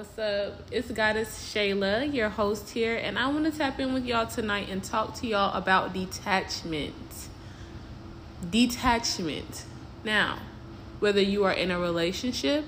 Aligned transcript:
What's 0.00 0.18
up? 0.18 0.54
It's 0.70 0.90
Goddess 0.90 1.52
Shayla, 1.52 2.10
your 2.10 2.30
host 2.30 2.70
here, 2.70 2.96
and 2.96 3.18
I 3.18 3.28
want 3.28 3.44
to 3.44 3.50
tap 3.50 3.78
in 3.78 3.92
with 3.92 4.06
y'all 4.06 4.26
tonight 4.26 4.70
and 4.70 4.82
talk 4.82 5.14
to 5.16 5.26
y'all 5.26 5.54
about 5.54 5.92
detachment. 5.92 6.94
Detachment. 8.48 9.66
Now, 10.02 10.38
whether 11.00 11.20
you 11.20 11.44
are 11.44 11.52
in 11.52 11.70
a 11.70 11.78
relationship, 11.78 12.64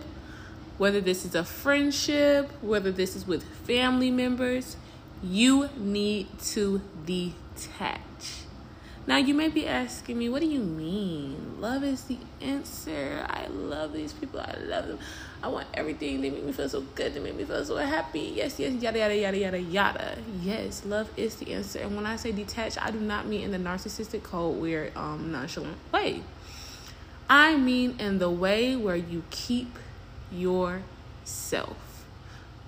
whether 0.77 1.01
this 1.01 1.25
is 1.25 1.35
a 1.35 1.43
friendship, 1.43 2.51
whether 2.61 2.93
this 2.93 3.17
is 3.17 3.27
with 3.27 3.45
family 3.67 4.11
members, 4.11 4.77
you 5.23 5.71
need 5.75 6.39
to 6.49 6.83
detach. 7.07 8.43
Now, 9.07 9.17
you 9.17 9.33
may 9.33 9.49
be 9.49 9.67
asking 9.67 10.19
me, 10.19 10.29
what 10.29 10.43
do 10.43 10.47
you 10.49 10.61
mean? 10.61 11.63
Love 11.63 11.83
is 11.83 12.05
the 12.05 12.19
answer. 12.43 13.25
I 13.27 13.47
love 13.47 13.95
these 13.95 14.13
people. 14.13 14.39
I 14.41 14.55
love 14.59 14.87
them. 14.87 14.99
I 15.43 15.49
want 15.49 15.67
everything. 15.75 16.21
They 16.21 16.31
make 16.31 16.45
me 16.45 16.53
feel 16.53 16.69
so 16.69 16.83
good. 16.95 17.15
They 17.15 17.21
make 17.21 17.35
me 17.35 17.45
feel 17.45 17.65
so 17.65 17.77
happy. 17.77 18.33
Yes, 18.35 18.61
yes, 18.61 18.81
yada, 18.81 18.99
yada, 18.99 19.17
yada, 19.17 19.37
yada, 19.37 19.61
yada. 19.61 20.19
Yes, 20.41 20.85
love 20.85 21.11
is 21.17 21.37
the 21.37 21.53
answer. 21.53 21.81
And 21.81 21.97
when 21.97 22.07
I 22.07 22.17
say 22.17 22.31
detached, 22.31 22.85
I 22.85 22.91
do 22.91 23.01
not 23.01 23.27
mean 23.27 23.43
in 23.43 23.51
the 23.51 23.59
narcissistic 23.59 24.23
code 24.23 24.61
weird, 24.61 24.97
um, 24.97 25.33
nonchalant 25.33 25.79
way. 25.93 26.23
I 27.29 27.57
mean 27.57 27.97
in 27.99 28.19
the 28.19 28.31
way 28.31 28.77
where 28.77 28.97
you 28.97 29.25
keep 29.31 29.79
yourself. 30.31 31.77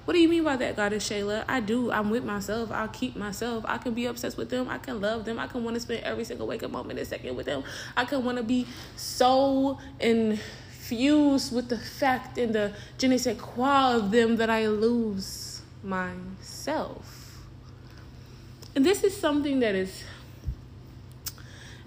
What 0.04 0.12
do 0.12 0.20
you 0.20 0.28
mean 0.28 0.44
by 0.44 0.56
that, 0.56 0.76
Goddess 0.76 1.08
Shayla? 1.08 1.44
I 1.48 1.60
do. 1.60 1.90
I'm 1.90 2.10
with 2.10 2.24
myself. 2.24 2.70
I'll 2.70 2.88
keep 2.88 3.16
myself. 3.16 3.64
I 3.66 3.78
can 3.78 3.94
be 3.94 4.04
obsessed 4.04 4.36
with 4.36 4.50
them. 4.50 4.68
I 4.68 4.76
can 4.76 5.00
love 5.00 5.24
them. 5.24 5.38
I 5.38 5.46
can 5.46 5.64
want 5.64 5.74
to 5.76 5.80
spend 5.80 6.02
every 6.02 6.24
single 6.24 6.46
wake 6.46 6.62
up 6.62 6.70
moment 6.70 6.98
and 6.98 7.08
second 7.08 7.36
with 7.36 7.46
them. 7.46 7.64
I 7.96 8.04
can 8.04 8.22
want 8.22 8.36
to 8.36 8.42
be 8.42 8.66
so 8.96 9.78
infused 10.84 11.54
with 11.54 11.68
the 11.70 11.78
fact 11.78 12.36
and 12.36 12.54
the 12.54 12.70
je 12.98 13.08
ne 13.08 13.16
sais 13.16 13.38
quoi 13.38 13.94
of 13.96 14.10
them 14.10 14.36
that 14.36 14.50
I 14.50 14.66
lose 14.66 15.62
myself. 15.82 17.38
And 18.76 18.84
this 18.84 19.02
is 19.02 19.16
something 19.16 19.60
that 19.60 19.74
is 19.74 20.04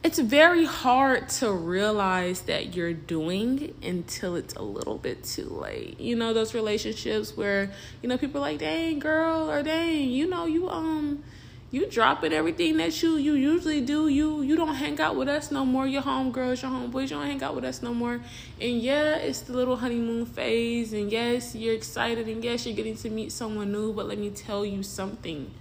it's 0.03 0.19
very 0.19 0.65
hard 0.65 1.27
to 1.27 1.51
realize 1.51 2.41
that 2.43 2.75
you're 2.75 2.93
doing 2.93 3.73
until 3.83 4.35
it's 4.35 4.53
a 4.55 4.61
little 4.61 4.97
bit 4.97 5.23
too 5.23 5.49
late. 5.49 5.99
You 5.99 6.15
know, 6.15 6.33
those 6.33 6.53
relationships 6.53 7.35
where, 7.35 7.71
you 8.01 8.07
know, 8.07 8.17
people 8.17 8.39
are 8.39 8.51
like, 8.51 8.59
dang, 8.59 8.99
girl, 8.99 9.49
or 9.51 9.63
dang, 9.63 10.09
you 10.09 10.27
know, 10.27 10.45
you, 10.45 10.69
um, 10.69 11.23
you 11.69 11.85
dropping 11.85 12.31
everything 12.31 12.77
that 12.77 13.01
you 13.03 13.17
you 13.17 13.33
usually 13.33 13.81
do. 13.81 14.07
You 14.07 14.41
you 14.41 14.55
don't 14.55 14.75
hang 14.75 14.99
out 15.01 15.17
with 15.17 15.27
us 15.27 15.51
no 15.51 15.65
more. 15.65 15.85
Your 15.85 16.01
homegirls, 16.01 16.61
your 16.61 16.71
homeboys, 16.71 17.03
you 17.03 17.17
don't 17.17 17.25
hang 17.25 17.43
out 17.43 17.55
with 17.55 17.65
us 17.65 17.81
no 17.81 17.93
more. 17.93 18.21
And 18.61 18.81
yeah, 18.81 19.17
it's 19.17 19.41
the 19.41 19.53
little 19.53 19.75
honeymoon 19.75 20.25
phase. 20.25 20.93
And 20.93 21.11
yes, 21.11 21.55
you're 21.55 21.73
excited. 21.73 22.27
And 22.27 22.43
yes, 22.43 22.65
you're 22.65 22.75
getting 22.75 22.95
to 22.97 23.09
meet 23.09 23.33
someone 23.33 23.71
new. 23.71 23.91
But 23.91 24.07
let 24.07 24.17
me 24.17 24.29
tell 24.29 24.65
you 24.65 24.81
something. 24.81 25.51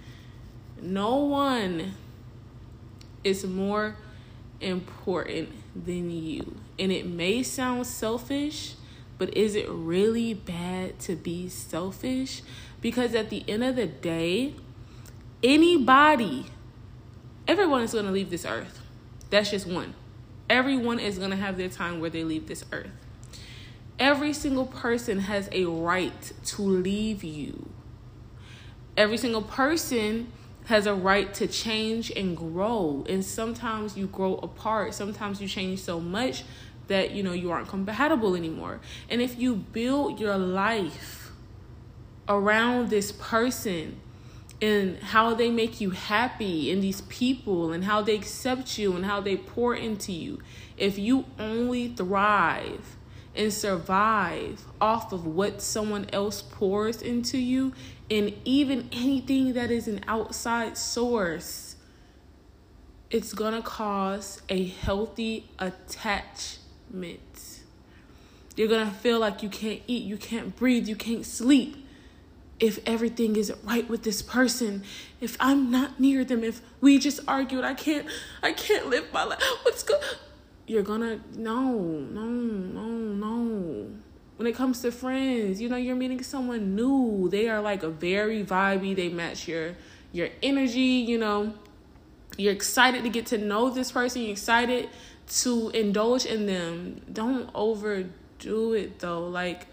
No 0.81 1.15
one 1.15 1.93
is 3.23 3.45
more 3.45 3.97
important 4.61 5.49
than 5.75 6.09
you. 6.09 6.55
And 6.79 6.91
it 6.91 7.05
may 7.05 7.43
sound 7.43 7.85
selfish, 7.85 8.75
but 9.17 9.35
is 9.35 9.55
it 9.55 9.67
really 9.69 10.33
bad 10.33 10.99
to 10.99 11.15
be 11.15 11.49
selfish? 11.49 12.43
Because 12.79 13.13
at 13.15 13.29
the 13.29 13.43
end 13.47 13.63
of 13.63 13.75
the 13.75 13.87
day, 13.87 14.53
anybody, 15.43 16.45
everyone 17.47 17.81
is 17.81 17.93
going 17.93 18.05
to 18.05 18.11
leave 18.11 18.29
this 18.29 18.45
earth. 18.45 18.81
That's 19.29 19.51
just 19.51 19.67
one. 19.67 19.93
Everyone 20.49 20.99
is 20.99 21.17
going 21.17 21.31
to 21.31 21.37
have 21.37 21.57
their 21.57 21.69
time 21.69 21.99
where 21.99 22.09
they 22.09 22.23
leave 22.23 22.47
this 22.47 22.63
earth. 22.71 22.91
Every 23.99 24.33
single 24.33 24.65
person 24.65 25.19
has 25.19 25.49
a 25.51 25.65
right 25.65 26.31
to 26.45 26.61
leave 26.61 27.23
you. 27.23 27.69
Every 28.95 29.17
single 29.17 29.41
person 29.41 30.31
has 30.65 30.85
a 30.85 30.93
right 30.93 31.33
to 31.35 31.47
change 31.47 32.11
and 32.11 32.35
grow. 32.35 33.05
And 33.09 33.23
sometimes 33.23 33.97
you 33.97 34.07
grow 34.07 34.35
apart. 34.35 34.93
Sometimes 34.93 35.41
you 35.41 35.47
change 35.47 35.79
so 35.79 35.99
much 35.99 36.43
that 36.87 37.11
you 37.11 37.23
know 37.23 37.33
you 37.33 37.51
aren't 37.51 37.67
compatible 37.67 38.35
anymore. 38.35 38.79
And 39.09 39.21
if 39.21 39.37
you 39.37 39.55
build 39.55 40.19
your 40.19 40.37
life 40.37 41.31
around 42.27 42.89
this 42.89 43.11
person 43.11 43.99
and 44.61 44.97
how 44.99 45.33
they 45.33 45.51
make 45.51 45.79
you 45.79 45.91
happy 45.91 46.71
and 46.71 46.81
these 46.81 47.01
people 47.01 47.71
and 47.71 47.83
how 47.83 48.01
they 48.01 48.15
accept 48.15 48.77
you 48.77 48.95
and 48.95 49.05
how 49.05 49.21
they 49.21 49.37
pour 49.37 49.75
into 49.75 50.11
you, 50.11 50.39
if 50.77 50.97
you 50.97 51.25
only 51.37 51.89
thrive 51.89 52.95
and 53.35 53.53
survive 53.53 54.63
off 54.81 55.13
of 55.13 55.25
what 55.25 55.61
someone 55.61 56.07
else 56.11 56.41
pours 56.41 57.01
into 57.03 57.37
you, 57.37 57.71
and 58.09 58.33
even 58.45 58.89
anything 58.91 59.53
that 59.53 59.69
is 59.69 59.87
an 59.87 60.03
outside 60.07 60.75
source, 60.75 61.75
it's 63.11 63.33
gonna 63.33 63.61
cause 63.61 64.41
a 64.49 64.65
healthy 64.65 65.47
attachment. 65.59 67.19
You're 68.55 68.67
gonna 68.67 68.89
feel 68.89 69.19
like 69.19 69.43
you 69.43 69.49
can't 69.49 69.81
eat, 69.85 70.03
you 70.03 70.17
can't 70.17 70.55
breathe, 70.55 70.87
you 70.87 70.95
can't 70.95 71.25
sleep 71.25 71.86
if 72.59 72.79
everything 72.85 73.35
isn't 73.35 73.59
right 73.63 73.87
with 73.87 74.03
this 74.03 74.21
person 74.21 74.83
if 75.21 75.37
i'm 75.39 75.69
not 75.69 75.99
near 75.99 76.25
them 76.25 76.43
if 76.43 76.61
we 76.81 76.97
just 76.97 77.19
argued 77.27 77.63
i 77.63 77.73
can't 77.73 78.07
i 78.41 78.51
can't 78.51 78.87
live 78.87 79.11
my 79.13 79.23
life. 79.23 79.41
What's 79.63 79.83
good 79.83 80.01
you're 80.67 80.83
gonna 80.83 81.21
no 81.35 81.71
no 81.71 82.25
no 82.25 82.85
no. 82.85 83.89
When 84.35 84.47
it 84.47 84.53
comes 84.53 84.81
to 84.81 84.91
friends 84.91 85.61
you 85.61 85.69
know 85.69 85.77
you're 85.77 85.95
meeting 85.95 86.21
someone 86.21 86.75
new. 86.75 87.29
They 87.29 87.47
are 87.47 87.61
like 87.61 87.83
a 87.83 87.89
very 87.89 88.43
vibey 88.43 88.93
they 88.95 89.07
match 89.07 89.47
your 89.47 89.75
your 90.11 90.27
energy 90.43 90.81
you 90.81 91.17
know. 91.17 91.53
You're 92.37 92.53
excited 92.53 93.03
to 93.03 93.09
get 93.09 93.27
to 93.27 93.37
know 93.37 93.69
this 93.69 93.93
person 93.93 94.23
you're 94.23 94.31
excited 94.31 94.89
to 95.39 95.69
indulge 95.69 96.25
in 96.25 96.45
them. 96.45 97.01
Don't 97.11 97.49
overdo 97.55 98.73
it 98.73 98.99
though. 98.99 99.25
Like 99.25 99.67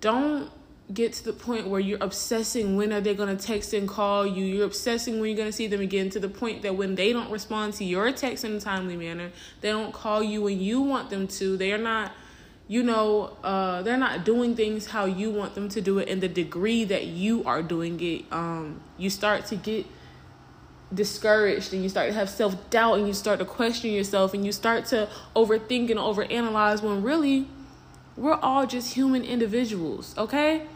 don't 0.00 0.50
get 0.92 1.12
to 1.12 1.24
the 1.24 1.32
point 1.32 1.68
where 1.68 1.80
you're 1.80 2.02
obsessing 2.02 2.76
when 2.76 2.92
are 2.92 3.00
they 3.00 3.14
going 3.14 3.34
to 3.34 3.46
text 3.46 3.72
and 3.72 3.88
call 3.88 4.26
you. 4.26 4.44
You're 4.44 4.66
obsessing 4.66 5.20
when 5.20 5.30
you're 5.30 5.36
going 5.36 5.48
to 5.48 5.52
see 5.52 5.66
them 5.66 5.80
again 5.80 6.10
to 6.10 6.20
the 6.20 6.28
point 6.28 6.62
that 6.62 6.76
when 6.76 6.94
they 6.94 7.12
don't 7.12 7.30
respond 7.30 7.74
to 7.74 7.84
your 7.84 8.10
text 8.12 8.44
in 8.44 8.52
a 8.52 8.60
timely 8.60 8.96
manner 8.96 9.30
they 9.60 9.68
don't 9.68 9.92
call 9.92 10.22
you 10.22 10.42
when 10.42 10.60
you 10.60 10.80
want 10.80 11.10
them 11.10 11.28
to. 11.28 11.56
They 11.56 11.72
are 11.72 11.78
not 11.78 12.12
you 12.66 12.82
know 12.82 13.36
uh, 13.44 13.82
they're 13.82 13.96
not 13.96 14.24
doing 14.24 14.56
things 14.56 14.86
how 14.86 15.04
you 15.04 15.30
want 15.30 15.54
them 15.54 15.68
to 15.70 15.80
do 15.80 15.98
it 15.98 16.08
in 16.08 16.20
the 16.20 16.28
degree 16.28 16.84
that 16.84 17.06
you 17.06 17.44
are 17.44 17.62
doing 17.62 18.00
it. 18.00 18.24
Um, 18.32 18.80
you 18.98 19.10
start 19.10 19.46
to 19.46 19.56
get 19.56 19.86
discouraged 20.92 21.72
and 21.72 21.84
you 21.84 21.88
start 21.88 22.08
to 22.08 22.14
have 22.14 22.28
self-doubt 22.28 22.98
and 22.98 23.06
you 23.06 23.14
start 23.14 23.38
to 23.38 23.44
question 23.44 23.92
yourself 23.92 24.34
and 24.34 24.44
you 24.44 24.50
start 24.50 24.84
to 24.86 25.08
overthink 25.36 25.88
and 25.88 26.00
overanalyze 26.00 26.82
when 26.82 27.00
really 27.00 27.46
we're 28.16 28.34
all 28.34 28.66
just 28.66 28.94
human 28.94 29.22
individuals 29.22 30.18
okay 30.18 30.66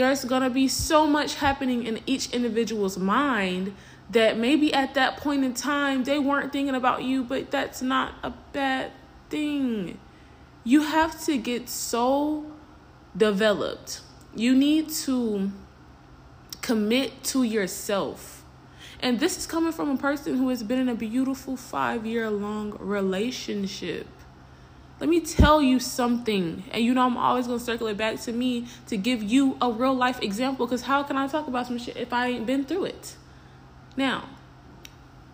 there's 0.00 0.24
going 0.24 0.42
to 0.42 0.50
be 0.50 0.66
so 0.66 1.06
much 1.06 1.36
happening 1.36 1.84
in 1.84 2.00
each 2.06 2.30
individual's 2.32 2.98
mind 2.98 3.74
that 4.10 4.36
maybe 4.38 4.72
at 4.74 4.94
that 4.94 5.16
point 5.18 5.44
in 5.44 5.54
time 5.54 6.04
they 6.04 6.18
weren't 6.18 6.52
thinking 6.52 6.74
about 6.74 7.04
you 7.04 7.22
but 7.22 7.50
that's 7.50 7.80
not 7.80 8.14
a 8.22 8.30
bad 8.52 8.90
thing 9.28 9.98
you 10.64 10.82
have 10.82 11.22
to 11.24 11.38
get 11.38 11.68
so 11.68 12.44
developed. 13.16 14.00
You 14.34 14.54
need 14.54 14.90
to 14.90 15.50
commit 16.60 17.24
to 17.24 17.42
yourself. 17.42 18.44
And 19.00 19.18
this 19.18 19.38
is 19.38 19.46
coming 19.46 19.72
from 19.72 19.90
a 19.90 19.96
person 19.96 20.36
who 20.36 20.50
has 20.50 20.62
been 20.62 20.78
in 20.78 20.88
a 20.88 20.94
beautiful 20.94 21.56
five 21.56 22.04
year 22.04 22.30
long 22.30 22.76
relationship. 22.78 24.06
Let 25.00 25.08
me 25.08 25.20
tell 25.20 25.62
you 25.62 25.80
something. 25.80 26.62
And 26.70 26.84
you 26.84 26.92
know, 26.92 27.06
I'm 27.06 27.16
always 27.16 27.46
going 27.46 27.58
to 27.58 27.64
circle 27.64 27.86
it 27.86 27.96
back 27.96 28.20
to 28.20 28.32
me 28.32 28.66
to 28.88 28.98
give 28.98 29.22
you 29.22 29.56
a 29.60 29.72
real 29.72 29.94
life 29.94 30.20
example. 30.22 30.66
Because 30.66 30.82
how 30.82 31.02
can 31.02 31.16
I 31.16 31.26
talk 31.26 31.48
about 31.48 31.66
some 31.66 31.78
shit 31.78 31.96
if 31.96 32.12
I 32.12 32.28
ain't 32.28 32.46
been 32.46 32.64
through 32.64 32.84
it? 32.84 33.16
Now, 33.96 34.28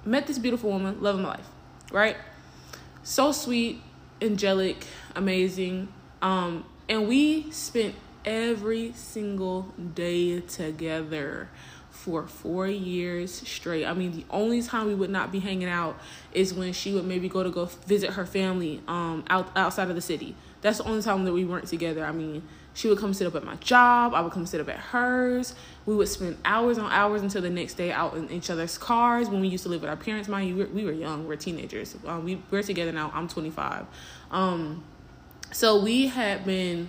met 0.05 0.29
this 0.29 0.39
beautiful 0.39 0.71
woman, 0.71 1.03
love 1.03 1.17
of 1.17 1.23
my 1.23 1.31
life, 1.31 1.47
right? 1.91 2.17
So 3.03 3.33
sweet, 3.33 3.83
angelic, 4.23 4.87
amazing. 5.17 5.89
Um, 6.23 6.65
and 6.89 7.09
we 7.09 7.51
spent 7.51 7.97
every 8.25 8.93
single 8.93 9.75
day 9.95 10.41
together 10.41 11.49
for 12.07 12.25
four 12.29 12.69
years 12.69 13.33
straight. 13.49 13.85
I 13.85 13.93
mean, 13.93 14.13
the 14.13 14.25
only 14.31 14.63
time 14.63 14.87
we 14.87 14.95
would 14.95 15.11
not 15.11 15.33
be 15.33 15.41
hanging 15.41 15.69
out 15.69 15.99
is 16.33 16.55
when 16.55 16.73
she 16.73 16.95
would 16.95 17.05
maybe 17.05 17.29
go 17.29 17.43
to 17.43 17.51
go 17.51 17.65
visit 17.65 18.11
her 18.11 18.25
family 18.25 18.81
um 18.87 19.25
out 19.29 19.51
outside 19.57 19.89
of 19.89 19.97
the 19.97 20.01
city. 20.01 20.37
That's 20.61 20.79
the 20.79 20.85
only 20.85 21.03
time 21.03 21.25
that 21.25 21.33
we 21.33 21.45
weren't 21.45 21.67
together. 21.67 22.05
I 22.05 22.13
mean, 22.13 22.45
she 22.75 22.87
would 22.89 22.99
come 22.99 23.13
sit 23.13 23.27
up 23.27 23.35
at 23.35 23.43
my 23.43 23.57
job. 23.57 24.15
I 24.15 24.21
would 24.21 24.31
come 24.31 24.47
sit 24.47 24.61
up 24.61 24.69
at 24.69 24.77
hers. 24.77 25.57
We 25.85 25.97
would 25.97 26.07
spend 26.07 26.37
hours 26.45 26.79
on 26.79 26.93
hours 26.93 27.23
until 27.23 27.43
the 27.43 27.51
next 27.51 27.75
day 27.75 27.91
out 27.91 28.15
in 28.17 28.31
each 28.31 28.51
other's 28.51 28.79
cars. 28.79 29.29
When 29.29 29.41
we 29.41 29.49
used 29.49 29.65
to 29.65 29.69
live 29.69 29.81
with 29.81 29.91
our 29.91 29.97
parents, 29.97 30.29
mind 30.29 30.49
you, 30.49 30.55
we 30.55 30.63
were, 30.63 30.71
we 30.71 30.85
were 30.85 30.93
young. 30.93 31.27
We're 31.27 31.35
teenagers. 31.35 31.97
Um, 32.07 32.25
we 32.25 32.41
we're 32.53 32.63
together 32.63 32.93
now. 32.93 33.11
I'm 33.13 33.27
25. 33.27 33.85
Um, 34.31 34.85
so 35.51 35.83
we 35.83 36.07
had 36.07 36.45
been, 36.45 36.89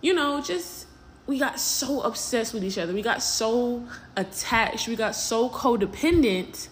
you 0.00 0.12
know, 0.12 0.40
just 0.40 0.83
we 1.26 1.38
got 1.38 1.58
so 1.58 2.02
obsessed 2.02 2.52
with 2.52 2.64
each 2.64 2.78
other. 2.78 2.92
We 2.92 3.02
got 3.02 3.22
so 3.22 3.84
attached. 4.16 4.88
We 4.88 4.96
got 4.96 5.14
so 5.14 5.48
codependent 5.48 6.68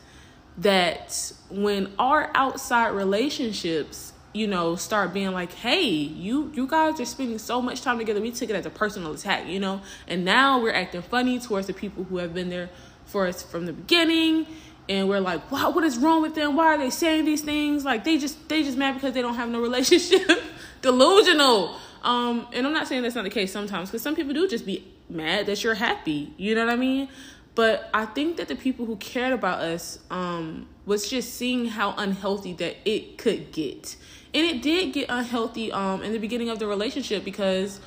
that 0.59 1.33
when 1.51 1.93
our 1.99 2.31
outside 2.35 2.89
relationships, 2.89 4.13
you 4.35 4.47
know, 4.47 4.77
start 4.77 5.15
being 5.15 5.33
like, 5.33 5.53
"Hey, 5.53 5.85
you 5.85 6.51
you 6.55 6.67
guys 6.67 7.01
are 7.01 7.05
spending 7.05 7.39
so 7.39 7.63
much 7.63 7.81
time 7.81 7.99
together." 7.99 8.21
We 8.21 8.31
took 8.31 8.51
it 8.51 8.57
as 8.57 8.67
a 8.67 8.71
personal 8.71 9.13
attack, 9.13 9.47
you 9.47 9.59
know, 9.61 9.81
and 10.07 10.25
now 10.25 10.61
we're 10.61 10.75
acting 10.75 11.03
funny 11.03 11.39
towards 11.39 11.67
the 11.67 11.73
people 11.73 12.05
who 12.05 12.19
have 12.19 12.35
been 12.35 12.51
there 12.51 12.69
for 13.07 13.27
us 13.27 13.43
from 13.43 13.67
the 13.67 13.73
beginning, 13.73 14.47
and 14.89 15.09
we're 15.09 15.21
like, 15.21 15.51
"Wow, 15.51 15.71
what 15.71 15.85
is 15.85 15.97
wrong 15.97 16.21
with 16.21 16.35
them? 16.35 16.57
Why 16.57 16.67
are 16.75 16.79
they 16.79 16.91
saying 16.91 17.25
these 17.25 17.43
things? 17.43 17.85
Like 17.85 18.05
they 18.05 18.19
just 18.19 18.49
they 18.51 18.63
just 18.63 18.77
mad 18.77 18.95
because 18.95 19.15
they 19.15 19.23
don't 19.23 19.37
have 19.37 19.49
no 19.49 19.61
relationship." 19.61 20.43
Delusional. 20.83 21.77
Um, 22.03 22.47
and 22.53 22.67
I'm 22.67 22.73
not 22.73 22.89
saying 22.89 23.03
that's 23.03 23.15
not 23.15 23.25
the 23.25 23.31
case 23.31 23.53
sometimes, 23.53 23.89
because 23.89 24.03
some 24.03 24.15
people 24.15 24.35
do 24.35 24.49
just 24.49 24.67
be 24.67 24.85
mad 25.09 25.47
that 25.47 25.63
you're 25.63 25.75
happy. 25.75 26.33
You 26.37 26.55
know 26.55 26.65
what 26.67 26.73
I 26.73 26.77
mean? 26.77 27.09
But 27.55 27.91
I 27.93 28.07
think 28.07 28.39
that 28.39 28.49
the 28.49 28.57
people 28.57 28.87
who 28.87 28.97
cared 28.97 29.33
about 29.33 29.61
us 29.61 29.99
um, 30.11 30.67
was 30.87 31.09
just 31.09 31.35
seeing 31.35 31.67
how 31.67 31.95
unhealthy 31.97 32.55
that 32.55 32.77
it 32.85 33.19
could 33.19 33.53
get, 33.53 33.97
and 34.35 34.47
it 34.47 34.63
did 34.63 34.93
get 34.93 35.07
unhealthy 35.09 35.71
um, 35.71 36.03
in 36.03 36.13
the 36.13 36.19
beginning 36.19 36.49
of 36.49 36.59
the 36.59 36.67
relationship 36.67 37.25
because 37.25 37.81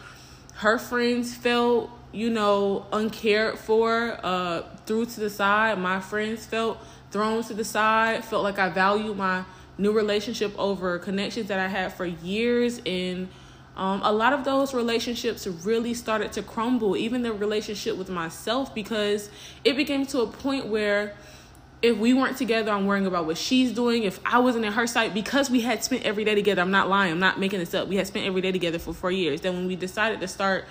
her 0.55 0.77
friends 0.77 1.35
felt, 1.35 1.89
you 2.13 2.29
know, 2.29 2.85
uncared 2.93 3.57
for, 3.57 4.19
uh, 4.23 4.61
threw 4.85 5.05
to 5.05 5.19
the 5.19 5.29
side. 5.29 5.79
My 5.79 5.99
friends 5.99 6.45
felt 6.45 6.77
thrown 7.11 7.43
to 7.43 7.53
the 7.53 7.65
side. 7.65 8.23
Felt 8.23 8.43
like 8.43 8.59
I 8.59 8.69
valued 8.69 9.17
my 9.17 9.43
new 9.77 9.91
relationship 9.91 10.53
over 10.57 10.99
connections 10.99 11.47
that 11.47 11.59
I 11.59 11.67
had 11.67 11.91
for 11.91 12.05
years 12.05 12.79
and 12.85 13.27
um, 13.75 14.01
a 14.03 14.11
lot 14.11 14.31
of 14.31 14.45
those 14.45 14.73
relationships 14.73 15.45
really 15.45 15.93
started 15.93 16.31
to 16.33 16.41
crumble, 16.41 16.95
even 16.95 17.23
the 17.23 17.33
relationship 17.33 17.97
with 17.97 18.09
myself, 18.09 18.73
because 18.73 19.29
it 19.63 19.75
became 19.75 20.05
to 20.07 20.21
a 20.21 20.27
point 20.27 20.67
where 20.67 21.15
if 21.81 21.97
we 21.97 22.13
weren't 22.13 22.37
together, 22.37 22.71
I'm 22.71 22.85
worrying 22.85 23.05
about 23.05 23.25
what 23.25 23.37
she's 23.37 23.73
doing. 23.73 24.03
If 24.03 24.19
I 24.25 24.39
wasn't 24.39 24.65
in 24.65 24.73
her 24.73 24.87
sight, 24.87 25.13
because 25.13 25.49
we 25.49 25.61
had 25.61 25.83
spent 25.83 26.03
every 26.03 26.23
day 26.23 26.33
together, 26.33 26.61
I'm 26.61 26.71
not 26.71 26.87
lying, 26.87 27.11
I'm 27.11 27.19
not 27.19 27.39
making 27.39 27.59
this 27.59 27.73
up. 27.73 27.87
We 27.87 27.97
had 27.97 28.07
spent 28.07 28.25
every 28.25 28.41
day 28.41 28.51
together 28.51 28.79
for 28.79 28.93
four 28.93 29.11
years. 29.11 29.41
Then 29.41 29.53
when 29.53 29.67
we 29.67 29.75
decided 29.75 30.21
to 30.21 30.27
start, 30.27 30.65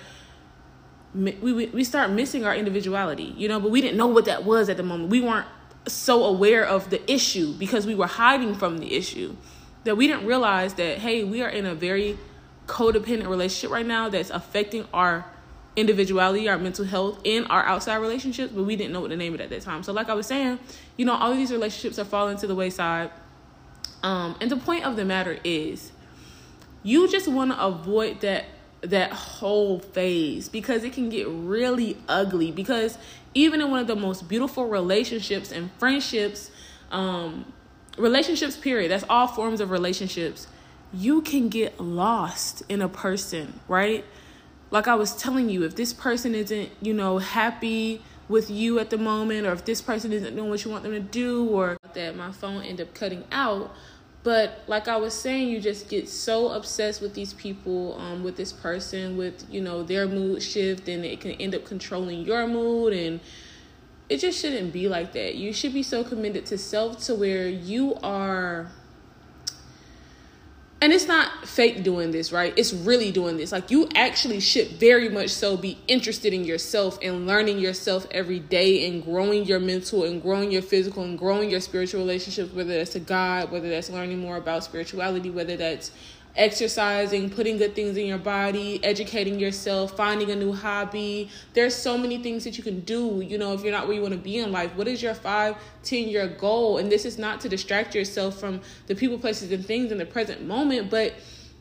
we 1.13 1.31
we, 1.33 1.67
we 1.67 1.83
start 1.83 2.09
missing 2.09 2.43
our 2.43 2.55
individuality, 2.55 3.33
you 3.37 3.47
know. 3.47 3.59
But 3.59 3.71
we 3.71 3.81
didn't 3.81 3.97
know 3.97 4.07
what 4.07 4.25
that 4.25 4.43
was 4.43 4.67
at 4.67 4.77
the 4.77 4.83
moment. 4.83 5.09
We 5.09 5.21
weren't 5.21 5.47
so 5.87 6.25
aware 6.25 6.65
of 6.65 6.89
the 6.89 6.99
issue 7.09 7.53
because 7.53 7.85
we 7.85 7.93
were 7.93 8.07
hiding 8.07 8.55
from 8.55 8.79
the 8.79 8.93
issue 8.95 9.35
that 9.83 9.95
we 9.95 10.07
didn't 10.07 10.25
realize 10.25 10.73
that 10.73 10.97
hey, 10.97 11.23
we 11.23 11.43
are 11.43 11.49
in 11.49 11.65
a 11.65 11.75
very 11.75 12.17
codependent 12.67 13.27
relationship 13.29 13.71
right 13.71 13.85
now 13.85 14.09
that's 14.09 14.29
affecting 14.29 14.85
our 14.93 15.25
individuality, 15.75 16.47
our 16.47 16.57
mental 16.57 16.85
health, 16.85 17.19
and 17.25 17.45
our 17.49 17.65
outside 17.65 17.97
relationships, 17.97 18.53
but 18.53 18.63
we 18.63 18.75
didn't 18.75 18.93
know 18.93 19.01
what 19.01 19.09
to 19.09 19.17
name 19.17 19.35
it 19.35 19.41
at 19.41 19.49
that 19.49 19.61
time. 19.61 19.83
So, 19.83 19.91
like 19.93 20.09
I 20.09 20.13
was 20.13 20.27
saying, 20.27 20.59
you 20.97 21.05
know, 21.05 21.13
all 21.13 21.31
of 21.31 21.37
these 21.37 21.51
relationships 21.51 21.99
are 21.99 22.05
falling 22.05 22.37
to 22.37 22.47
the 22.47 22.55
wayside. 22.55 23.11
Um, 24.03 24.35
and 24.39 24.49
the 24.49 24.57
point 24.57 24.85
of 24.85 24.95
the 24.95 25.05
matter 25.05 25.39
is, 25.43 25.91
you 26.83 27.09
just 27.09 27.27
want 27.27 27.51
to 27.51 27.61
avoid 27.63 28.21
that 28.21 28.45
that 28.81 29.11
whole 29.11 29.79
phase 29.79 30.47
because 30.47 30.83
it 30.83 30.93
can 30.93 31.09
get 31.09 31.27
really 31.27 31.97
ugly. 32.07 32.51
Because 32.51 32.97
even 33.33 33.59
in 33.59 33.71
one 33.71 33.79
of 33.79 33.87
the 33.87 33.95
most 33.95 34.27
beautiful 34.27 34.67
relationships 34.67 35.51
and 35.51 35.71
friendships, 35.79 36.51
um, 36.91 37.51
relationships, 37.97 38.55
period, 38.55 38.91
that's 38.91 39.05
all 39.09 39.27
forms 39.27 39.59
of 39.59 39.71
relationships 39.71 40.47
you 40.93 41.21
can 41.21 41.49
get 41.49 41.79
lost 41.79 42.63
in 42.69 42.81
a 42.81 42.89
person, 42.89 43.59
right? 43.67 44.05
Like 44.71 44.87
I 44.87 44.95
was 44.95 45.15
telling 45.15 45.49
you, 45.49 45.63
if 45.63 45.75
this 45.75 45.93
person 45.93 46.35
isn't, 46.35 46.69
you 46.81 46.93
know, 46.93 47.17
happy 47.17 48.01
with 48.27 48.49
you 48.49 48.79
at 48.79 48.89
the 48.89 48.97
moment, 48.97 49.45
or 49.45 49.51
if 49.51 49.65
this 49.65 49.81
person 49.81 50.11
isn't 50.11 50.35
doing 50.35 50.49
what 50.49 50.65
you 50.65 50.71
want 50.71 50.83
them 50.83 50.93
to 50.93 50.99
do, 50.99 51.47
or 51.47 51.77
that 51.93 52.15
my 52.15 52.31
phone 52.31 52.63
end 52.63 52.81
up 52.81 52.93
cutting 52.93 53.23
out. 53.31 53.73
But 54.23 54.63
like 54.65 54.87
I 54.87 54.97
was 54.97 55.13
saying, 55.13 55.49
you 55.49 55.61
just 55.61 55.87
get 55.87 56.09
so 56.09 56.49
obsessed 56.49 56.99
with 56.99 57.13
these 57.13 57.33
people, 57.33 57.95
um, 57.99 58.23
with 58.23 58.37
this 58.37 58.51
person, 58.51 59.17
with 59.17 59.45
you 59.51 59.61
know 59.61 59.83
their 59.83 60.07
mood 60.07 60.41
shift, 60.41 60.87
and 60.87 61.05
it 61.05 61.21
can 61.21 61.31
end 61.33 61.53
up 61.53 61.65
controlling 61.65 62.21
your 62.25 62.47
mood, 62.47 62.93
and 62.93 63.19
it 64.09 64.17
just 64.17 64.39
shouldn't 64.39 64.73
be 64.73 64.87
like 64.87 65.13
that. 65.13 65.35
You 65.35 65.53
should 65.53 65.73
be 65.73 65.83
so 65.83 66.03
committed 66.03 66.45
to 66.47 66.57
self 66.57 67.03
to 67.05 67.15
where 67.15 67.47
you 67.47 67.95
are 68.01 68.71
and 70.85 70.93
it's 70.93 71.07
not 71.07 71.47
fake 71.47 71.81
doing 71.81 72.11
this, 72.11 72.31
right? 72.31 72.53
It's 72.55 72.71
really 72.71 73.11
doing 73.11 73.37
this. 73.37 73.51
Like 73.51 73.71
you 73.71 73.89
actually 73.95 74.39
should 74.39 74.67
very 74.67 75.09
much 75.09 75.31
so 75.31 75.57
be 75.57 75.79
interested 75.87 76.31
in 76.31 76.43
yourself 76.43 76.99
and 77.01 77.25
learning 77.25 77.57
yourself 77.57 78.05
every 78.11 78.37
day 78.37 78.87
and 78.87 79.03
growing 79.03 79.45
your 79.45 79.59
mental 79.59 80.03
and 80.03 80.21
growing 80.21 80.51
your 80.51 80.61
physical 80.61 81.01
and 81.01 81.17
growing 81.17 81.49
your 81.49 81.59
spiritual 81.59 82.01
relationships, 82.01 82.53
whether 82.53 82.77
that's 82.77 82.91
to 82.91 82.99
God, 82.99 83.51
whether 83.51 83.67
that's 83.67 83.89
learning 83.89 84.19
more 84.19 84.37
about 84.37 84.63
spirituality, 84.63 85.31
whether 85.31 85.57
that's 85.57 85.89
exercising, 86.35 87.29
putting 87.29 87.57
good 87.57 87.75
things 87.75 87.95
in 87.97 88.05
your 88.05 88.17
body, 88.17 88.83
educating 88.83 89.39
yourself, 89.39 89.95
finding 89.95 90.31
a 90.31 90.35
new 90.35 90.51
hobby. 90.51 91.29
There's 91.53 91.75
so 91.75 91.97
many 91.97 92.17
things 92.17 92.43
that 92.43 92.57
you 92.57 92.63
can 92.63 92.81
do, 92.81 93.21
you 93.25 93.37
know, 93.37 93.53
if 93.53 93.63
you're 93.63 93.71
not 93.71 93.87
where 93.87 93.95
you 93.95 94.01
want 94.01 94.13
to 94.13 94.19
be 94.19 94.37
in 94.39 94.51
life. 94.51 94.75
What 94.75 94.87
is 94.87 95.01
your 95.01 95.13
five, 95.13 95.55
ten 95.83 96.07
year 96.07 96.27
goal? 96.27 96.77
And 96.77 96.91
this 96.91 97.05
is 97.05 97.17
not 97.17 97.39
to 97.41 97.49
distract 97.49 97.95
yourself 97.95 98.39
from 98.39 98.61
the 98.87 98.95
people, 98.95 99.17
places, 99.17 99.51
and 99.51 99.65
things 99.65 99.91
in 99.91 99.97
the 99.97 100.05
present 100.05 100.45
moment, 100.45 100.89
but 100.89 101.13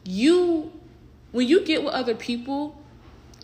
you, 0.05 0.73
when 1.33 1.47
you 1.47 1.65
get 1.65 1.83
with 1.85 1.95
other 1.95 2.15
people, 2.15 2.81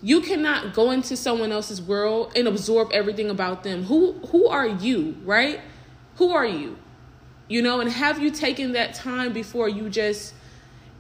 you 0.03 0.21
cannot 0.21 0.75
go 0.75 0.91
into 0.91 1.17
someone 1.17 1.53
else's 1.53 1.81
world 1.81 2.33
and 2.35 2.49
absorb 2.49 2.91
everything 2.93 3.31
about 3.31 3.63
them. 3.65 3.85
Who 3.85 4.13
who 4.29 4.49
are 4.49 4.67
you, 4.67 5.17
right? 5.25 5.61
Who 6.17 6.33
are 6.33 6.47
you? 6.47 6.79
You 7.49 7.63
know, 7.63 7.81
and 7.81 7.91
have 7.91 8.19
you 8.23 8.31
taken 8.31 8.73
that 8.73 8.95
time 8.95 9.33
before 9.33 9.69
you 9.69 9.91
just 9.91 10.35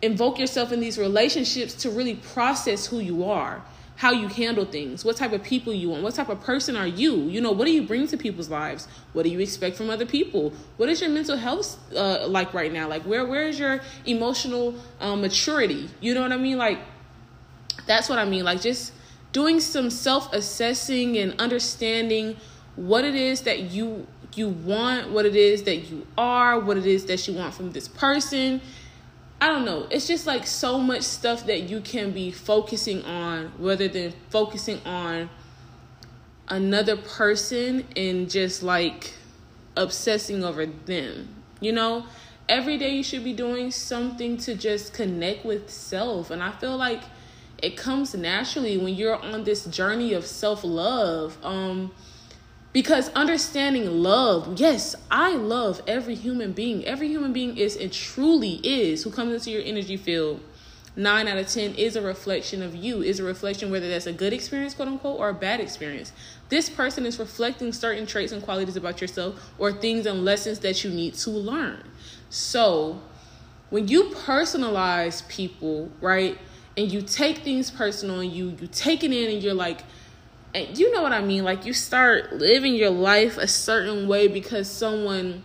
invoke 0.03 0.39
yourself 0.39 0.73
in 0.73 0.81
these 0.81 0.99
relationships 0.99 1.75
to 1.75 1.91
really 1.91 2.15
process 2.15 2.87
who 2.87 2.99
you 2.99 3.25
are 3.25 3.63
how 4.01 4.13
you 4.13 4.29
handle 4.29 4.65
things 4.65 5.05
what 5.05 5.15
type 5.15 5.31
of 5.31 5.43
people 5.43 5.75
you 5.75 5.91
want 5.91 6.03
what 6.03 6.15
type 6.15 6.31
of 6.31 6.41
person 6.41 6.75
are 6.75 6.87
you? 6.87 7.17
You 7.25 7.43
know 7.43 7.53
what 7.53 7.67
do 7.67 7.71
you 7.71 7.87
bring 7.87 8.07
to 8.07 8.17
people's 8.17 8.49
lives? 8.49 8.89
What 9.13 9.25
do 9.25 9.29
you 9.29 9.41
expect 9.41 9.77
from 9.77 9.91
other 9.91 10.07
people? 10.07 10.55
What 10.79 10.89
is 10.89 11.03
your 11.03 11.11
mental 11.11 11.37
health 11.37 11.79
uh, 11.95 12.27
like 12.27 12.55
right 12.55 12.73
now? 12.73 12.89
Like 12.89 13.03
where 13.03 13.27
where 13.27 13.47
is 13.47 13.59
your 13.59 13.83
emotional 14.07 14.75
um, 15.01 15.21
maturity? 15.21 15.91
You 16.01 16.15
know 16.15 16.23
what 16.23 16.33
i 16.33 16.39
mean? 16.39 16.57
Like 16.57 16.79
that's 17.87 18.09
what 18.09 18.19
i 18.19 18.25
mean. 18.25 18.43
Like 18.43 18.63
just 18.63 18.95
doing 19.33 19.61
some 19.61 19.91
self-assessing 19.91 21.19
and 21.19 21.39
understanding 21.39 22.39
what 22.77 23.05
it 23.05 23.15
is 23.15 23.43
that 23.43 23.71
you 23.71 24.07
you 24.35 24.49
want 24.49 25.11
what 25.11 25.27
it 25.27 25.37
is 25.37 25.65
that 25.65 25.91
you 25.91 26.07
are 26.17 26.59
what 26.59 26.79
it 26.79 26.87
is 26.87 27.05
that 27.05 27.29
you 27.29 27.35
want 27.35 27.53
from 27.53 27.73
this 27.73 27.87
person 27.87 28.63
I 29.41 29.49
don't 29.49 29.65
know. 29.65 29.87
It's 29.91 30.07
just 30.07 30.27
like 30.27 30.47
so 30.47 30.79
much 30.79 31.03
stuff 31.03 31.47
that 31.47 31.63
you 31.63 31.81
can 31.81 32.11
be 32.11 32.31
focusing 32.31 33.03
on 33.05 33.53
rather 33.59 33.89
than 33.89 34.13
focusing 34.29 34.81
on 34.85 35.31
another 36.49 36.97
person 36.97 37.87
and 37.97 38.29
just 38.29 38.63
like 38.63 39.15
obsessing 39.77 40.45
over 40.45 40.67
them. 40.67 41.29
You 41.61 41.73
know, 41.73 42.05
every 42.51 42.77
day 42.77 42.91
you 42.91 43.03
should 43.03 43.25
be 43.25 43.33
doing 43.33 43.71
something 43.71 44.37
to 44.39 44.55
just 44.55 44.93
connect 44.93 45.47
with 45.47 45.71
self. 45.71 46.31
And 46.31 46.43
I 46.43 46.51
feel 46.51 46.77
like 46.77 47.03
it 47.63 47.79
comes 47.79 48.15
naturally 48.15 48.77
when 48.77 48.95
you're 48.95 49.17
on 49.17 49.45
this 49.45 49.65
journey 49.67 50.13
of 50.13 50.27
self 50.27 50.65
love. 50.65 51.39
Um, 51.43 51.93
because 52.73 53.09
understanding 53.11 54.03
love, 54.03 54.61
yes, 54.61 54.95
I 55.11 55.35
love 55.35 55.83
every 55.87 56.15
human 56.15 56.53
being. 56.53 56.85
Every 56.85 57.09
human 57.09 57.33
being 57.33 57.57
is 57.57 57.77
and 57.77 57.93
truly 57.93 58.61
is 58.63 59.03
who 59.03 59.11
comes 59.11 59.33
into 59.33 59.51
your 59.51 59.63
energy 59.65 59.97
field. 59.97 60.41
Nine 60.97 61.29
out 61.29 61.39
of 61.39 61.49
10 61.49 61.75
is 61.77 61.97
a 61.97 62.03
reflection 62.03 62.63
of 62.63 62.75
you, 62.75 63.01
is 63.01 63.21
a 63.21 63.25
reflection 63.25 63.71
whether 63.71 63.89
that's 63.89 64.07
a 64.07 64.13
good 64.13 64.33
experience, 64.33 64.75
quote 64.75 64.89
unquote, 64.89 65.19
or 65.19 65.29
a 65.29 65.35
bad 65.35 65.61
experience. 65.61 66.13
This 66.49 66.69
person 66.69 67.07
is 67.07 67.19
reflecting 67.19 67.73
certain 67.73 68.07
traits 68.07 68.33
and 68.33 68.43
qualities 68.43 68.77
about 68.77 69.01
yourself 69.01 69.53
or 69.59 69.73
things 69.73 70.07
and 70.07 70.25
lessons 70.25 70.59
that 70.61 70.83
you 70.85 70.91
need 70.91 71.15
to 71.15 71.31
learn. 71.31 71.83
So, 72.29 73.01
when 73.71 73.87
you 73.87 74.11
personalize 74.11 75.27
people, 75.29 75.91
right, 76.01 76.37
and 76.77 76.91
you 76.91 77.03
take 77.03 77.39
things 77.39 77.71
personal 77.71 78.21
and 78.21 78.33
you 78.33 78.57
you 78.61 78.69
take 78.69 79.05
it 79.05 79.13
in 79.13 79.31
and 79.33 79.43
you're 79.43 79.55
like, 79.55 79.85
and 80.55 80.77
you 80.77 80.93
know 80.93 81.03
what 81.03 81.13
I 81.13 81.21
mean? 81.21 81.45
Like 81.45 81.65
you 81.65 81.73
start 81.73 82.33
living 82.33 82.75
your 82.75 82.91
life 82.91 83.39
a 83.39 83.47
certain 83.47 84.09
way 84.09 84.27
because 84.27 84.69
someone 84.69 85.45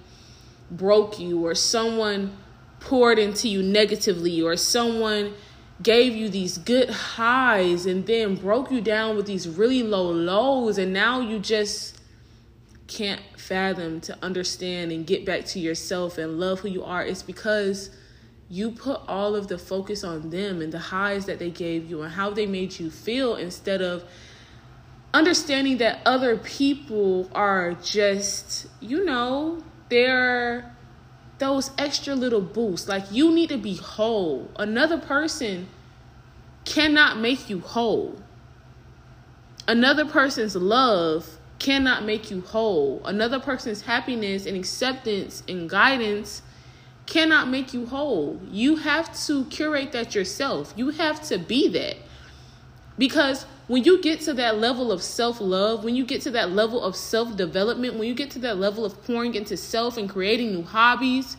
broke 0.71 1.19
you 1.19 1.45
or 1.45 1.53
someone 1.53 2.35
poured 2.79 3.19
into 3.19 3.47
you 3.47 3.61
negatively 3.61 4.41
or 4.41 4.55
someone 4.55 5.33
gave 5.81 6.15
you 6.15 6.29
these 6.29 6.57
good 6.57 6.89
highs 6.89 7.85
and 7.85 8.05
then 8.07 8.35
broke 8.35 8.71
you 8.71 8.81
down 8.81 9.15
with 9.15 9.25
these 9.25 9.47
really 9.47 9.83
low 9.83 10.09
lows 10.09 10.77
and 10.77 10.93
now 10.93 11.19
you 11.19 11.37
just 11.37 12.01
can't 12.87 13.21
fathom 13.35 13.99
to 13.99 14.17
understand 14.23 14.91
and 14.91 15.05
get 15.05 15.25
back 15.25 15.43
to 15.43 15.59
yourself 15.59 16.17
and 16.17 16.39
love 16.39 16.59
who 16.61 16.69
you 16.69 16.83
are 16.83 17.03
it's 17.03 17.23
because 17.23 17.89
you 18.49 18.71
put 18.71 19.01
all 19.07 19.35
of 19.35 19.47
the 19.47 19.57
focus 19.57 20.03
on 20.03 20.29
them 20.29 20.61
and 20.61 20.71
the 20.71 20.79
highs 20.79 21.25
that 21.25 21.39
they 21.39 21.49
gave 21.49 21.89
you 21.89 22.03
and 22.03 22.13
how 22.13 22.29
they 22.29 22.45
made 22.45 22.79
you 22.79 22.89
feel 22.89 23.35
instead 23.35 23.81
of 23.81 24.03
understanding 25.15 25.77
that 25.77 26.01
other 26.05 26.35
people 26.35 27.29
are 27.33 27.73
just, 27.75 28.67
you 28.81 29.05
know, 29.05 29.63
they're 29.87 30.75
those 31.37 31.71
extra 31.77 32.13
little 32.13 32.41
boosts. 32.41 32.89
Like 32.89 33.09
you 33.11 33.31
need 33.31 33.49
to 33.49 33.57
be 33.57 33.77
whole. 33.77 34.51
Another 34.57 34.97
person 34.97 35.69
cannot 36.65 37.17
make 37.17 37.49
you 37.49 37.61
whole. 37.61 38.21
Another 39.67 40.05
person's 40.05 40.55
love 40.55 41.37
cannot 41.59 42.03
make 42.03 42.29
you 42.29 42.41
whole. 42.41 43.01
Another 43.05 43.39
person's 43.39 43.81
happiness 43.81 44.45
and 44.45 44.57
acceptance 44.57 45.43
and 45.47 45.69
guidance 45.69 46.41
cannot 47.05 47.47
make 47.47 47.73
you 47.73 47.85
whole. 47.85 48.37
You 48.51 48.75
have 48.77 49.17
to 49.27 49.45
curate 49.45 49.93
that 49.93 50.13
yourself. 50.13 50.73
You 50.75 50.89
have 50.89 51.21
to 51.29 51.37
be 51.37 51.69
that. 51.69 51.95
Because 52.97 53.45
when 53.67 53.83
you 53.83 54.01
get 54.01 54.21
to 54.21 54.33
that 54.33 54.59
level 54.59 54.91
of 54.91 55.01
self 55.01 55.41
love, 55.41 55.83
when 55.83 55.95
you 55.95 56.05
get 56.05 56.21
to 56.21 56.31
that 56.31 56.51
level 56.51 56.83
of 56.83 56.95
self 56.95 57.35
development, 57.35 57.95
when 57.95 58.07
you 58.07 58.13
get 58.13 58.31
to 58.31 58.39
that 58.39 58.57
level 58.57 58.85
of 58.85 59.03
pouring 59.05 59.35
into 59.35 59.57
self 59.57 59.97
and 59.97 60.09
creating 60.09 60.51
new 60.51 60.63
hobbies, 60.63 61.37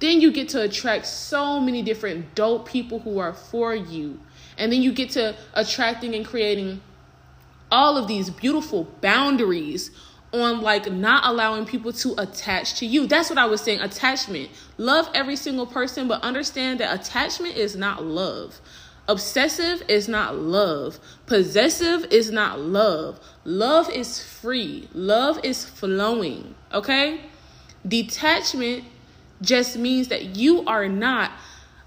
then 0.00 0.20
you 0.20 0.32
get 0.32 0.48
to 0.50 0.62
attract 0.62 1.06
so 1.06 1.60
many 1.60 1.82
different 1.82 2.34
dope 2.34 2.68
people 2.68 3.00
who 3.00 3.18
are 3.18 3.32
for 3.32 3.74
you. 3.74 4.20
And 4.56 4.70
then 4.70 4.82
you 4.82 4.92
get 4.92 5.10
to 5.10 5.34
attracting 5.54 6.14
and 6.14 6.24
creating 6.24 6.80
all 7.70 7.96
of 7.96 8.06
these 8.06 8.30
beautiful 8.30 8.84
boundaries 9.00 9.90
on 10.32 10.60
like 10.62 10.90
not 10.90 11.24
allowing 11.24 11.64
people 11.64 11.92
to 11.92 12.14
attach 12.18 12.74
to 12.74 12.86
you. 12.86 13.06
That's 13.06 13.30
what 13.30 13.38
I 13.38 13.46
was 13.46 13.60
saying. 13.60 13.80
Attachment. 13.80 14.50
Love 14.78 15.08
every 15.14 15.36
single 15.36 15.66
person, 15.66 16.08
but 16.08 16.22
understand 16.22 16.80
that 16.80 17.00
attachment 17.00 17.56
is 17.56 17.76
not 17.76 18.04
love. 18.04 18.60
Obsessive 19.06 19.82
is 19.88 20.08
not 20.08 20.36
love. 20.36 20.98
Possessive 21.26 22.06
is 22.10 22.30
not 22.30 22.60
love. 22.60 23.20
Love 23.44 23.90
is 23.90 24.22
free. 24.22 24.88
Love 24.94 25.38
is 25.44 25.64
flowing. 25.64 26.54
Okay? 26.72 27.20
Detachment 27.86 28.84
just 29.42 29.76
means 29.76 30.08
that 30.08 30.36
you 30.36 30.64
are 30.66 30.88
not 30.88 31.32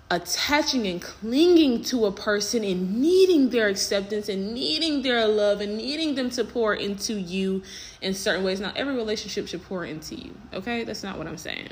attaching 0.09 0.87
and 0.87 1.01
clinging 1.01 1.83
to 1.83 2.05
a 2.05 2.11
person 2.11 2.63
and 2.63 3.01
needing 3.01 3.49
their 3.49 3.67
acceptance 3.67 4.29
and 4.29 4.53
needing 4.53 5.01
their 5.01 5.27
love 5.27 5.59
and 5.59 5.75
needing 5.75 6.15
them 6.15 6.29
to 6.29 6.45
pour 6.45 6.73
into 6.73 7.13
you 7.13 7.61
in 8.01 8.13
certain 8.13 8.43
ways. 8.43 8.61
Now, 8.61 8.71
every 8.75 8.95
relationship 8.95 9.47
should 9.47 9.63
pour 9.63 9.83
into 9.83 10.15
you, 10.15 10.33
okay? 10.53 10.83
That's 10.85 11.03
not 11.03 11.17
what 11.17 11.27
I'm 11.27 11.37
saying. 11.37 11.69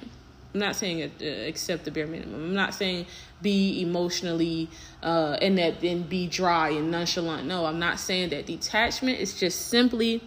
I'm 0.53 0.59
not 0.59 0.75
saying 0.75 1.11
uh, 1.21 1.25
accept 1.47 1.85
the 1.85 1.91
bare 1.91 2.07
minimum. 2.07 2.35
I'm 2.35 2.53
not 2.53 2.73
saying 2.73 3.05
be 3.41 3.81
emotionally 3.81 4.69
uh, 5.03 5.37
and 5.41 5.57
that 5.57 5.81
then 5.81 6.03
be 6.03 6.27
dry 6.27 6.69
and 6.69 6.91
nonchalant. 6.91 7.47
No, 7.47 7.65
I'm 7.65 7.79
not 7.79 7.99
saying 7.99 8.29
that. 8.29 8.45
Detachment 8.45 9.19
is 9.19 9.39
just 9.39 9.67
simply 9.67 10.23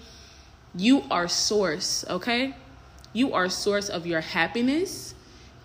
you 0.75 1.03
are 1.11 1.29
source, 1.29 2.05
okay? 2.09 2.55
You 3.13 3.33
are 3.33 3.49
source 3.49 3.89
of 3.89 4.07
your 4.07 4.21
happiness 4.21 5.15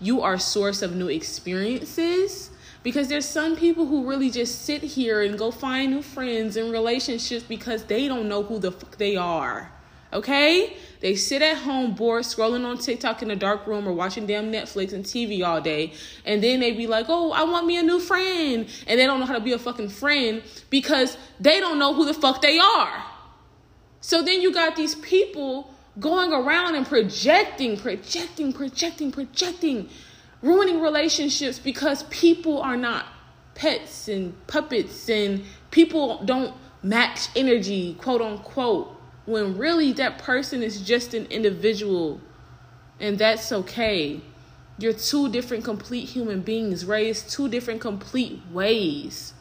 you 0.04 0.22
are 0.22 0.38
source 0.38 0.82
of 0.82 0.96
new 0.96 1.08
experiences 1.08 2.52
because 2.84 3.08
there's 3.08 3.28
some 3.28 3.56
people 3.56 3.86
who 3.86 4.06
really 4.06 4.30
just 4.30 4.64
sit 4.64 4.84
here 4.84 5.22
and 5.22 5.40
go 5.40 5.50
find 5.50 5.92
new 5.94 6.02
friends 6.02 6.58
and 6.58 6.72
relationships 6.74 7.46
because 7.46 7.86
they 7.86 8.10
don't 8.10 8.28
know 8.28 8.44
who 8.44 8.60
the 8.60 8.72
fuck 8.72 8.98
they 8.98 9.16
are. 9.16 9.72
Okay? 10.12 10.76
They 11.04 11.16
sit 11.16 11.42
at 11.42 11.58
home 11.58 11.96
bored 11.96 12.24
scrolling 12.24 12.66
on 12.66 12.78
TikTok 12.78 13.22
in 13.22 13.30
a 13.30 13.36
dark 13.36 13.68
room 13.68 13.86
or 13.86 13.92
watching 13.92 14.26
damn 14.26 14.50
Netflix 14.50 14.94
and 14.94 15.04
TV 15.04 15.46
all 15.46 15.60
day. 15.60 15.92
And 16.24 16.42
then 16.42 16.62
they 16.62 16.72
be 16.72 16.88
like, 16.88 17.08
oh, 17.10 17.34
I 17.34 17.44
want 17.44 17.68
me 17.68 17.78
a 17.78 17.84
new 17.84 18.00
friend. 18.00 18.70
And 18.88 19.00
they 19.00 19.06
don't 19.06 19.20
know 19.20 19.26
how 19.26 19.34
to 19.34 19.42
be 19.42 19.52
a 19.52 19.60
fucking 19.60 19.90
friend 19.90 20.42
because 20.70 21.18
they 21.42 21.60
don't 21.60 21.78
know 21.78 21.94
who 21.94 22.06
the 22.06 22.14
fuck 22.14 22.42
they 22.42 22.58
are. 22.58 23.04
So 24.00 24.22
then 24.22 24.42
you 24.42 24.54
got 24.54 24.78
these 24.78 24.96
people 24.96 25.74
going 26.00 26.32
around 26.32 26.76
and 26.76 26.88
projecting, 26.88 27.76
projecting, 27.76 28.54
projecting, 28.54 29.12
projecting, 29.12 29.90
ruining 30.42 30.80
relationships 30.80 31.60
because 31.60 32.04
people 32.04 32.62
are 32.62 32.78
not 32.78 33.08
pets 33.56 34.08
and 34.08 34.34
puppets 34.48 35.10
and 35.10 35.44
people 35.70 36.24
don't 36.24 36.56
match 36.82 37.28
energy, 37.36 37.96
quote 37.96 38.22
unquote, 38.22 38.93
when 39.26 39.58
really 39.58 39.94
that 39.94 40.18
person 40.18 40.62
is 40.62 40.82
just 40.82 41.14
an 41.14 41.26
individual 41.28 42.20
and 43.00 43.18
that's 43.18 43.52
okay. 43.52 44.22
You're 44.78 44.94
two 44.94 45.30
different 45.30 45.64
complete 45.64 46.10
human 46.10 46.42
beings 46.42 46.86
raised 46.86 47.30
two 47.30 47.48
different 47.48 47.82
complete 47.82 48.42
ways 48.52 49.34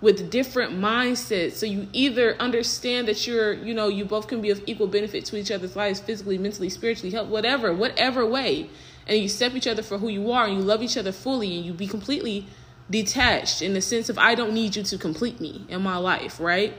with 0.00 0.30
different 0.30 0.72
mindsets. 0.72 1.52
So 1.52 1.64
you 1.64 1.86
either 1.92 2.36
understand 2.38 3.08
that 3.08 3.26
you're, 3.26 3.54
you 3.54 3.72
know, 3.72 3.88
you 3.88 4.04
both 4.04 4.26
can 4.26 4.40
be 4.40 4.50
of 4.50 4.60
equal 4.66 4.88
benefit 4.88 5.24
to 5.26 5.36
each 5.36 5.50
other's 5.50 5.76
lives, 5.76 6.00
physically, 6.00 6.38
mentally, 6.38 6.68
spiritually, 6.68 7.10
help, 7.10 7.28
whatever, 7.28 7.72
whatever 7.72 8.26
way. 8.26 8.68
And 9.06 9.18
you 9.18 9.24
accept 9.24 9.54
each 9.54 9.66
other 9.66 9.82
for 9.82 9.98
who 9.98 10.08
you 10.08 10.30
are 10.32 10.46
and 10.46 10.54
you 10.54 10.60
love 10.60 10.82
each 10.82 10.96
other 10.96 11.12
fully 11.12 11.56
and 11.56 11.64
you 11.64 11.72
be 11.72 11.86
completely 11.86 12.46
detached 12.90 13.62
in 13.62 13.74
the 13.74 13.80
sense 13.80 14.08
of 14.08 14.18
I 14.18 14.34
don't 14.34 14.52
need 14.52 14.76
you 14.76 14.82
to 14.82 14.98
complete 14.98 15.40
me 15.40 15.64
in 15.68 15.82
my 15.82 15.96
life, 15.96 16.40
right? 16.40 16.74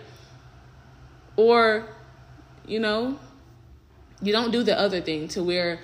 Or, 1.38 1.88
you 2.66 2.80
know, 2.80 3.20
you 4.22 4.32
don't 4.32 4.52
do 4.52 4.64
the 4.64 4.78
other 4.78 5.02
thing 5.02 5.28
to 5.30 5.44
where 5.44 5.80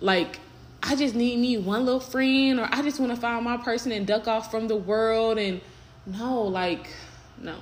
like 0.00 0.40
I 0.82 0.94
just 0.94 1.14
need 1.14 1.38
me 1.38 1.58
one 1.58 1.84
little 1.84 2.00
friend 2.00 2.60
or 2.60 2.68
I 2.70 2.82
just 2.82 3.00
want 3.00 3.14
to 3.14 3.20
find 3.20 3.44
my 3.44 3.56
person 3.56 3.92
and 3.92 4.06
duck 4.06 4.28
off 4.28 4.50
from 4.50 4.68
the 4.68 4.76
world 4.76 5.38
and 5.38 5.60
no, 6.06 6.42
like, 6.42 6.88
no. 7.40 7.56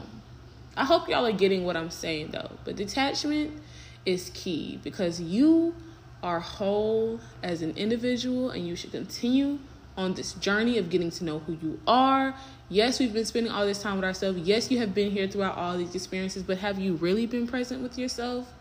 I 0.77 0.85
hope 0.85 1.09
y'all 1.09 1.27
are 1.27 1.33
getting 1.33 1.65
what 1.65 1.77
I'm 1.77 1.91
saying 1.91 2.31
though. 2.33 2.51
But 2.65 2.77
detachment 2.77 3.61
is 4.05 4.31
key 4.35 4.79
because 4.85 5.21
you 5.21 5.75
are 6.23 6.41
whole 6.41 7.21
as 7.43 7.63
an 7.63 7.73
individual 7.77 8.51
and 8.51 8.67
you 8.67 8.77
should 8.77 8.93
continue 8.93 9.59
on 9.97 10.15
this 10.15 10.35
journey 10.35 10.77
of 10.79 10.91
getting 10.91 11.11
to 11.11 11.25
know 11.25 11.39
who 11.41 11.57
you 11.63 11.81
are. 11.87 12.35
Yes, 12.69 12.99
we've 12.99 13.13
been 13.13 13.25
spending 13.25 13.53
all 13.53 13.65
this 13.65 13.81
time 13.81 13.97
with 13.97 14.05
ourselves. 14.05 14.39
Yes, 14.39 14.71
you 14.71 14.79
have 14.79 14.95
been 14.95 15.11
here 15.11 15.29
throughout 15.29 15.57
all 15.57 15.79
these 15.79 15.95
experiences, 15.95 16.43
but 16.43 16.59
have 16.59 16.79
you 16.79 16.95
really 16.95 17.27
been 17.27 17.47
present 17.47 17.83
with 17.83 17.97
yourself? 17.97 18.53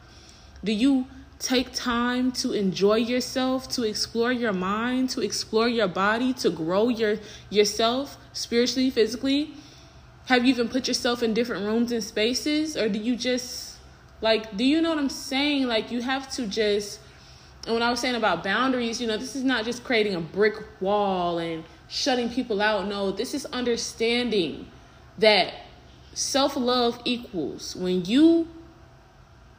Do 0.63 0.71
you 0.71 1.07
take 1.39 1.73
time 1.73 2.31
to 2.31 2.53
enjoy 2.53 2.95
yourself, 2.95 3.67
to 3.69 3.83
explore 3.83 4.31
your 4.31 4.53
mind, 4.53 5.09
to 5.11 5.21
explore 5.21 5.67
your 5.67 5.87
body, 5.87 6.33
to 6.33 6.49
grow 6.49 6.89
your 6.89 7.17
yourself 7.49 8.17
spiritually, 8.33 8.89
physically? 8.89 9.53
have 10.25 10.43
you 10.43 10.49
even 10.49 10.67
put 10.67 10.87
yourself 10.87 11.21
in 11.21 11.33
different 11.33 11.65
rooms 11.65 11.91
and 11.91 12.03
spaces 12.03 12.75
or 12.75 12.89
do 12.89 12.99
you 12.99 13.15
just 13.15 13.77
like 14.21 14.55
do 14.57 14.63
you 14.63 14.81
know 14.81 14.89
what 14.89 14.97
i'm 14.97 15.09
saying 15.09 15.67
like 15.67 15.91
you 15.91 16.01
have 16.01 16.29
to 16.29 16.47
just 16.47 16.99
and 17.65 17.73
when 17.73 17.83
i 17.83 17.89
was 17.89 17.99
saying 17.99 18.15
about 18.15 18.43
boundaries 18.43 18.99
you 18.99 19.07
know 19.07 19.17
this 19.17 19.35
is 19.35 19.43
not 19.43 19.65
just 19.65 19.83
creating 19.83 20.15
a 20.15 20.19
brick 20.19 20.55
wall 20.81 21.37
and 21.37 21.63
shutting 21.87 22.29
people 22.29 22.61
out. 22.61 22.87
No 22.87 23.11
this 23.11 23.33
is 23.33 23.45
understanding 23.47 24.67
that 25.17 25.53
self-love 26.13 26.99
equals 27.05 27.75
when 27.75 28.05
you 28.05 28.47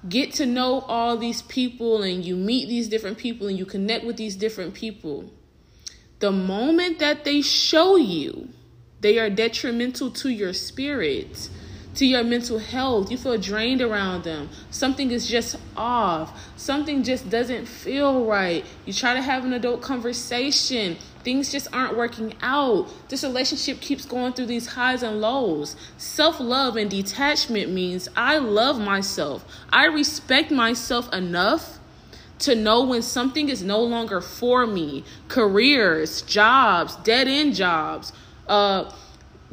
get 0.09 0.33
to 0.35 0.47
know 0.47 0.81
all 0.81 1.17
these 1.17 1.43
people 1.43 2.03
and 2.03 2.25
you 2.25 2.37
meet 2.37 2.69
these 2.69 2.89
different 2.89 3.19
people 3.19 3.49
and 3.49 3.59
you 3.59 3.67
connect 3.67 4.05
with 4.05 4.17
these 4.17 4.37
different 4.37 4.73
people 4.73 5.31
the 6.21 6.31
moment 6.31 6.99
that 6.99 7.25
they 7.25 7.43
show 7.43 7.97
you 7.97 8.49
they 9.01 9.19
are 9.19 9.31
detrimental 9.31 10.11
to 10.11 10.31
your 10.31 10.53
spirit, 10.53 11.49
to 11.97 12.07
your 12.07 12.23
mental 12.23 12.59
health. 12.59 13.11
You 13.11 13.19
feel 13.19 13.39
drained 13.39 13.83
around 13.83 14.25
them. 14.25 14.49
Something 14.71 15.11
is 15.11 15.27
just 15.27 15.57
off. 15.77 16.39
Something 16.57 17.03
just 17.03 17.29
doesn't 17.29 17.67
feel 17.67 18.25
right. 18.25 18.65
You 18.85 18.93
try 18.93 19.15
to 19.15 19.23
have 19.23 19.45
an 19.45 19.53
adult 19.53 19.83
conversation. 19.83 20.97
Things 21.25 21.51
just 21.51 21.69
aren't 21.73 21.97
working 21.97 22.35
out. 22.41 22.89
This 23.09 23.25
relationship 23.25 23.81
keeps 23.81 24.05
going 24.05 24.33
through 24.33 24.47
these 24.47 24.69
highs 24.69 25.03
and 25.03 25.21
lows. 25.21 25.75
Self 25.99 26.39
love 26.39 26.77
and 26.77 26.91
detachment 26.91 27.73
means 27.73 28.09
I 28.17 28.39
love 28.39 28.79
myself. 28.79 29.45
I 29.73 29.87
respect 29.87 30.51
myself 30.51 31.13
enough 31.13 31.79
to 32.39 32.55
know 32.55 32.85
when 32.85 33.01
something 33.01 33.49
is 33.49 33.63
no 33.63 33.81
longer 33.81 34.21
for 34.21 34.67
me 34.67 35.05
careers, 35.29 36.21
jobs, 36.23 36.97
dead 36.97 37.27
end 37.27 37.55
jobs 37.55 38.13
uh, 38.49 38.91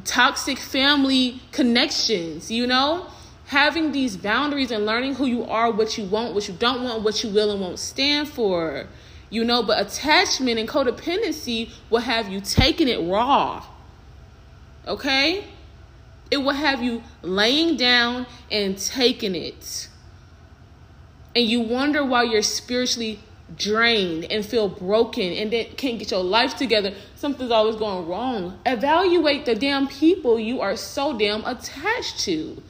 toxic 0.05 0.57
family 0.57 1.41
connections, 1.51 2.51
you 2.51 2.67
know? 2.67 3.07
Having 3.47 3.91
these 3.91 4.17
boundaries 4.17 4.71
and 4.71 4.85
learning 4.85 5.15
who 5.15 5.25
you 5.25 5.43
are, 5.45 5.71
what 5.71 5.97
you 5.97 6.05
want, 6.05 6.33
what 6.33 6.47
you 6.47 6.53
don't 6.53 6.83
want, 6.83 7.03
what 7.03 7.23
you 7.23 7.29
will 7.29 7.51
and 7.51 7.61
won't 7.61 7.79
stand 7.79 8.27
for, 8.27 8.87
you 9.29 9.43
know? 9.43 9.63
But 9.63 9.79
attachment 9.79 10.59
and 10.59 10.67
codependency 10.67 11.69
will 11.89 11.99
have 11.99 12.29
you 12.29 12.41
taking 12.41 12.87
it 12.87 12.97
raw, 13.09 13.65
okay? 14.87 15.45
It 16.31 16.37
will 16.37 16.51
have 16.51 16.81
you 16.81 17.03
laying 17.21 17.77
down 17.77 18.25
and 18.51 18.77
taking 18.77 19.35
it. 19.35 19.89
And 21.35 21.45
you 21.45 21.61
wonder 21.61 22.03
why 22.03 22.23
you're 22.23 22.41
spiritually 22.41 23.19
drained 23.57 24.25
and 24.25 24.45
feel 24.45 24.67
broken 24.69 25.31
and 25.33 25.51
then 25.51 25.65
can't 25.77 25.99
get 25.99 26.11
your 26.11 26.23
life 26.23 26.55
together, 26.55 26.93
something's 27.15 27.51
always 27.51 27.75
going 27.75 28.07
wrong. 28.07 28.59
Evaluate 28.65 29.45
the 29.45 29.55
damn 29.55 29.87
people 29.87 30.39
you 30.39 30.61
are 30.61 30.75
so 30.75 31.17
damn 31.17 31.43
attached 31.45 32.19
to. 32.21 32.61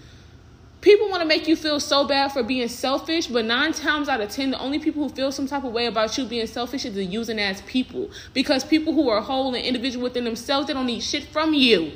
people 0.83 1.09
want 1.09 1.21
to 1.21 1.27
make 1.27 1.47
you 1.47 1.55
feel 1.55 1.79
so 1.79 2.05
bad 2.05 2.31
for 2.31 2.43
being 2.43 2.67
selfish, 2.67 3.27
but 3.27 3.45
nine 3.45 3.71
times 3.71 4.09
out 4.09 4.19
of 4.19 4.29
ten, 4.29 4.51
the 4.51 4.59
only 4.59 4.77
people 4.77 5.01
who 5.07 5.15
feel 5.15 5.31
some 5.31 5.47
type 5.47 5.63
of 5.63 5.71
way 5.71 5.85
about 5.85 6.15
you 6.17 6.25
being 6.25 6.45
selfish 6.45 6.85
is 6.85 6.93
the 6.93 7.03
using 7.03 7.39
as 7.39 7.61
people. 7.61 8.11
Because 8.33 8.63
people 8.65 8.93
who 8.93 9.09
are 9.09 9.21
whole 9.21 9.55
and 9.55 9.63
individual 9.63 10.03
within 10.03 10.25
themselves, 10.25 10.67
they 10.67 10.73
don't 10.73 10.85
need 10.85 11.01
shit 11.01 11.23
from 11.23 11.53
you. 11.53 11.93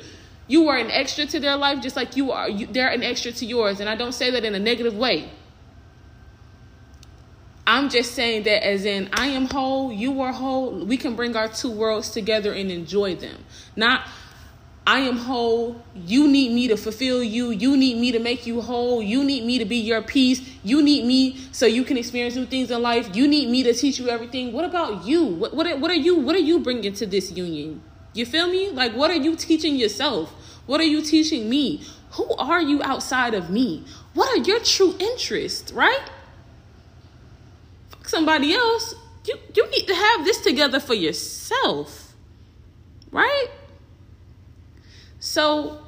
You 0.48 0.68
are 0.68 0.78
an 0.78 0.90
extra 0.90 1.26
to 1.26 1.38
their 1.38 1.56
life, 1.56 1.82
just 1.82 1.96
like 1.96 2.16
you 2.16 2.32
are. 2.32 2.48
You, 2.48 2.66
they're 2.66 2.88
an 2.88 3.02
extra 3.02 3.30
to 3.32 3.44
yours, 3.44 3.80
and 3.80 3.88
I 3.88 3.94
don't 3.94 4.12
say 4.12 4.30
that 4.30 4.44
in 4.44 4.54
a 4.54 4.58
negative 4.58 4.96
way. 4.96 5.30
I'm 7.68 7.90
just 7.90 8.14
saying 8.14 8.44
that 8.44 8.66
as 8.66 8.86
in 8.86 9.10
I 9.12 9.26
am 9.26 9.44
whole, 9.44 9.92
you 9.92 10.22
are 10.22 10.32
whole. 10.32 10.86
We 10.86 10.96
can 10.96 11.14
bring 11.14 11.36
our 11.36 11.48
two 11.48 11.70
worlds 11.70 12.08
together 12.08 12.54
and 12.54 12.70
enjoy 12.70 13.16
them. 13.16 13.44
Not 13.76 14.08
I 14.86 15.00
am 15.00 15.18
whole. 15.18 15.84
You 15.94 16.28
need 16.28 16.52
me 16.52 16.68
to 16.68 16.78
fulfill 16.78 17.22
you. 17.22 17.50
You 17.50 17.76
need 17.76 17.98
me 17.98 18.10
to 18.12 18.20
make 18.20 18.46
you 18.46 18.62
whole. 18.62 19.02
You 19.02 19.22
need 19.22 19.44
me 19.44 19.58
to 19.58 19.66
be 19.66 19.76
your 19.76 20.00
peace. 20.00 20.40
You 20.64 20.80
need 20.80 21.04
me 21.04 21.36
so 21.52 21.66
you 21.66 21.84
can 21.84 21.98
experience 21.98 22.36
new 22.36 22.46
things 22.46 22.70
in 22.70 22.80
life. 22.80 23.14
You 23.14 23.28
need 23.28 23.50
me 23.50 23.62
to 23.64 23.74
teach 23.74 23.98
you 23.98 24.08
everything. 24.08 24.54
What 24.54 24.64
about 24.64 25.04
you? 25.04 25.26
What 25.26 25.52
what 25.52 25.78
what 25.78 25.90
are 25.90 26.02
you 26.06 26.16
what 26.20 26.34
are 26.34 26.46
you 26.50 26.60
bringing 26.60 26.94
to 26.94 27.04
this 27.04 27.32
union? 27.32 27.82
You 28.14 28.24
feel 28.24 28.48
me? 28.48 28.70
Like 28.70 28.96
what 28.96 29.10
are 29.10 29.20
you 29.26 29.36
teaching 29.36 29.76
yourself? 29.76 30.30
What 30.64 30.80
are 30.80 30.90
you 30.94 31.02
teaching 31.02 31.50
me? 31.50 31.84
Who 32.12 32.34
are 32.36 32.62
you 32.62 32.82
outside 32.82 33.34
of 33.34 33.50
me? 33.50 33.84
What 34.14 34.30
are 34.30 34.42
your 34.42 34.60
true 34.60 34.94
interests, 34.98 35.70
right? 35.70 36.00
Somebody 38.08 38.54
else. 38.54 38.94
You 39.26 39.36
you 39.54 39.70
need 39.70 39.86
to 39.86 39.94
have 39.94 40.24
this 40.24 40.40
together 40.40 40.80
for 40.80 40.94
yourself. 40.94 42.14
Right? 43.10 43.48
So, 45.20 45.82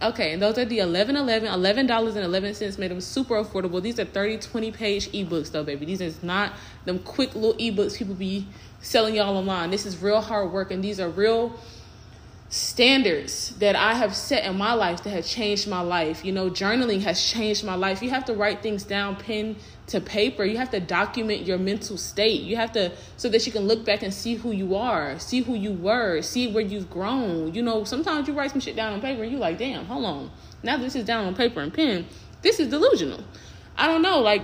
Okay, 0.00 0.32
and 0.32 0.40
those 0.40 0.56
are 0.58 0.64
the 0.64 0.78
11 0.78 1.16
11 1.16 1.48
$11.11 1.48 2.78
made 2.78 2.92
them 2.92 3.00
super 3.00 3.42
affordable. 3.42 3.82
These 3.82 3.98
are 3.98 4.04
30, 4.04 4.38
20 4.38 4.70
page 4.70 5.10
ebooks, 5.10 5.50
though, 5.50 5.64
baby. 5.64 5.86
These 5.86 6.00
is 6.00 6.22
not 6.22 6.52
them 6.84 7.00
quick 7.00 7.34
little 7.34 7.54
ebooks 7.54 7.98
people 7.98 8.14
be 8.14 8.46
selling 8.80 9.16
y'all 9.16 9.36
online. 9.36 9.72
This 9.72 9.86
is 9.86 10.00
real 10.00 10.20
hard 10.20 10.52
work, 10.52 10.70
and 10.70 10.84
these 10.84 11.00
are 11.00 11.08
real 11.08 11.58
standards 12.48 13.56
that 13.56 13.74
I 13.74 13.94
have 13.94 14.14
set 14.14 14.44
in 14.44 14.56
my 14.56 14.72
life 14.72 15.02
that 15.02 15.10
have 15.10 15.26
changed 15.26 15.66
my 15.66 15.80
life. 15.80 16.24
You 16.24 16.30
know, 16.32 16.48
journaling 16.48 17.02
has 17.02 17.20
changed 17.22 17.64
my 17.64 17.74
life. 17.74 18.00
You 18.00 18.10
have 18.10 18.24
to 18.26 18.34
write 18.34 18.62
things 18.62 18.84
down, 18.84 19.16
pen 19.16 19.56
to 19.88 20.00
paper. 20.00 20.44
You 20.44 20.58
have 20.58 20.70
to 20.70 20.80
document 20.80 21.46
your 21.46 21.58
mental 21.58 21.96
state. 21.96 22.42
You 22.42 22.56
have 22.56 22.72
to 22.72 22.92
so 23.16 23.28
that 23.28 23.46
you 23.46 23.52
can 23.52 23.66
look 23.66 23.84
back 23.84 24.02
and 24.02 24.12
see 24.12 24.34
who 24.34 24.52
you 24.52 24.76
are, 24.76 25.18
see 25.18 25.42
who 25.42 25.54
you 25.54 25.72
were, 25.72 26.22
see 26.22 26.52
where 26.52 26.62
you've 26.62 26.90
grown. 26.90 27.54
You 27.54 27.62
know, 27.62 27.84
sometimes 27.84 28.28
you 28.28 28.34
write 28.34 28.50
some 28.50 28.60
shit 28.60 28.76
down 28.76 28.92
on 28.92 29.00
paper 29.00 29.22
and 29.22 29.32
you're 29.32 29.40
like, 29.40 29.58
damn, 29.58 29.84
hold 29.86 30.04
on. 30.04 30.30
Now 30.62 30.76
this 30.76 30.94
is 30.94 31.04
down 31.04 31.26
on 31.26 31.34
paper 31.34 31.60
and 31.60 31.72
pen. 31.72 32.06
This 32.42 32.60
is 32.60 32.68
delusional. 32.68 33.24
I 33.76 33.86
don't 33.86 34.02
know, 34.02 34.20
like 34.20 34.42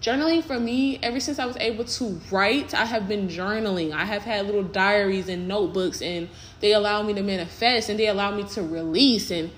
journaling 0.00 0.42
for 0.42 0.58
me 0.58 0.98
ever 1.02 1.20
since 1.20 1.38
i 1.38 1.44
was 1.44 1.58
able 1.58 1.84
to 1.84 2.18
write 2.30 2.72
i 2.72 2.86
have 2.86 3.06
been 3.06 3.28
journaling 3.28 3.92
i 3.92 4.02
have 4.02 4.22
had 4.22 4.46
little 4.46 4.62
diaries 4.62 5.28
and 5.28 5.46
notebooks 5.46 6.00
and 6.00 6.26
they 6.60 6.72
allow 6.72 7.02
me 7.02 7.12
to 7.12 7.22
manifest 7.22 7.90
and 7.90 7.98
they 7.98 8.06
allow 8.06 8.34
me 8.34 8.42
to 8.42 8.62
release 8.62 9.30
and 9.30 9.50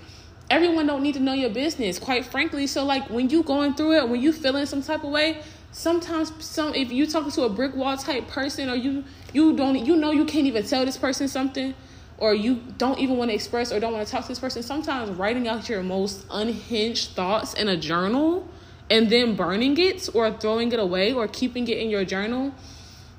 everyone 0.52 0.86
don't 0.86 1.02
need 1.02 1.14
to 1.14 1.20
know 1.20 1.32
your 1.32 1.48
business 1.48 1.98
quite 1.98 2.26
frankly. 2.26 2.66
So 2.66 2.84
like 2.84 3.08
when 3.08 3.30
you 3.30 3.42
going 3.42 3.72
through 3.74 3.96
it 3.96 4.08
when 4.08 4.20
you 4.20 4.32
feeling 4.32 4.66
some 4.66 4.82
type 4.82 5.02
of 5.02 5.10
way 5.10 5.40
sometimes 5.72 6.30
some 6.44 6.74
if 6.74 6.92
you 6.92 7.06
talking 7.06 7.32
to 7.32 7.44
a 7.44 7.48
brick 7.48 7.74
wall 7.74 7.96
type 7.96 8.28
person 8.28 8.68
or 8.68 8.74
you 8.74 9.02
you 9.32 9.56
don't 9.56 9.86
you 9.86 9.96
know 9.96 10.10
you 10.10 10.26
can't 10.26 10.46
even 10.46 10.62
tell 10.62 10.84
this 10.84 10.98
person 10.98 11.26
something 11.26 11.74
or 12.18 12.34
you 12.34 12.56
don't 12.76 12.98
even 12.98 13.16
want 13.16 13.30
to 13.30 13.34
express 13.34 13.72
or 13.72 13.80
don't 13.80 13.94
want 13.94 14.06
to 14.06 14.12
talk 14.12 14.20
to 14.20 14.28
this 14.28 14.38
person 14.38 14.62
sometimes 14.62 15.08
writing 15.12 15.48
out 15.48 15.66
your 15.70 15.82
most 15.82 16.26
unhinged 16.30 17.12
thoughts 17.12 17.54
in 17.54 17.68
a 17.68 17.76
journal 17.76 18.46
and 18.90 19.08
then 19.08 19.34
burning 19.34 19.78
it 19.78 20.06
or 20.14 20.30
throwing 20.30 20.70
it 20.70 20.78
away 20.78 21.14
or 21.14 21.26
keeping 21.26 21.66
it 21.66 21.78
in 21.78 21.88
your 21.88 22.04
journal 22.04 22.52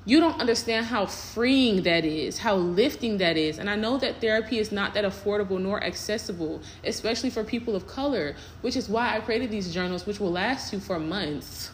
you 0.06 0.20
don't 0.20 0.38
understand 0.38 0.86
how 0.86 1.06
freeing 1.06 1.82
that 1.84 2.04
is, 2.04 2.38
how 2.38 2.56
lifting 2.56 3.18
that 3.18 3.38
is. 3.38 3.58
And 3.58 3.70
I 3.70 3.76
know 3.76 3.96
that 3.98 4.20
therapy 4.20 4.58
is 4.58 4.70
not 4.70 4.92
that 4.94 5.04
affordable 5.04 5.58
nor 5.58 5.82
accessible, 5.82 6.60
especially 6.84 7.30
for 7.30 7.42
people 7.42 7.74
of 7.74 7.86
color, 7.86 8.36
which 8.60 8.76
is 8.76 8.88
why 8.88 9.16
I 9.16 9.20
created 9.20 9.50
these 9.50 9.72
journals, 9.72 10.04
which 10.04 10.20
will 10.20 10.30
last 10.32 10.72
you 10.72 10.80
for 10.80 10.98
months. 10.98 11.70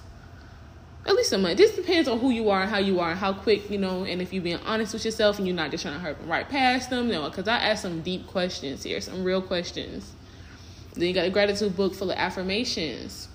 At 1.06 1.14
least 1.14 1.32
a 1.32 1.38
month. 1.38 1.56
This 1.56 1.74
depends 1.74 2.08
on 2.08 2.20
who 2.20 2.30
you 2.30 2.50
are 2.50 2.66
how 2.66 2.78
you 2.78 3.00
are 3.00 3.14
how 3.14 3.32
quick, 3.32 3.70
you 3.70 3.78
know, 3.78 4.04
and 4.04 4.22
if 4.22 4.32
you're 4.32 4.42
being 4.42 4.60
honest 4.66 4.92
with 4.92 5.04
yourself 5.04 5.38
and 5.38 5.46
you're 5.46 5.56
not 5.56 5.70
just 5.70 5.82
trying 5.82 5.94
to 5.94 6.00
hurt 6.00 6.18
them 6.20 6.28
right 6.28 6.48
past 6.48 6.90
them. 6.90 7.08
No, 7.08 7.28
because 7.28 7.48
I 7.48 7.56
asked 7.56 7.82
some 7.82 8.02
deep 8.02 8.26
questions 8.26 8.84
here, 8.84 9.00
some 9.00 9.24
real 9.24 9.42
questions. 9.42 10.12
Then 10.94 11.08
you 11.08 11.14
got 11.14 11.24
a 11.24 11.30
gratitude 11.30 11.74
book 11.74 11.94
full 11.94 12.10
of 12.10 12.18
affirmations. 12.18 13.28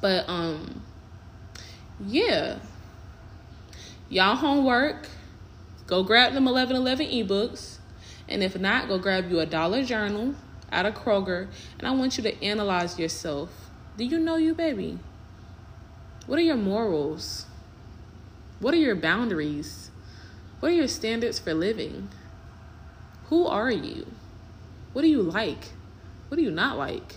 But 0.00 0.28
um 0.28 0.82
yeah 2.06 2.58
y'all 4.10 4.36
homework, 4.36 5.08
go 5.86 6.02
grab 6.02 6.34
them 6.34 6.44
1111 6.44 7.06
ebooks. 7.06 7.78
And 8.28 8.42
if 8.42 8.58
not, 8.58 8.88
go 8.88 8.98
grab 8.98 9.30
you 9.30 9.40
a 9.40 9.46
dollar 9.46 9.82
journal 9.82 10.34
out 10.70 10.84
of 10.84 10.94
Kroger. 10.94 11.48
And 11.78 11.88
I 11.88 11.92
want 11.92 12.18
you 12.18 12.22
to 12.24 12.44
analyze 12.44 12.98
yourself. 12.98 13.70
Do 13.96 14.04
you 14.04 14.18
know 14.18 14.36
you, 14.36 14.54
baby? 14.54 14.98
What 16.26 16.38
are 16.38 16.42
your 16.42 16.56
morals? 16.56 17.46
What 18.58 18.74
are 18.74 18.78
your 18.78 18.94
boundaries? 18.94 19.90
What 20.58 20.72
are 20.72 20.74
your 20.74 20.88
standards 20.88 21.38
for 21.38 21.54
living? 21.54 22.08
Who 23.28 23.46
are 23.46 23.70
you? 23.70 24.06
What 24.92 25.02
do 25.02 25.08
you 25.08 25.22
like? 25.22 25.72
What 26.28 26.36
do 26.36 26.42
you 26.42 26.50
not 26.50 26.76
like? 26.76 27.16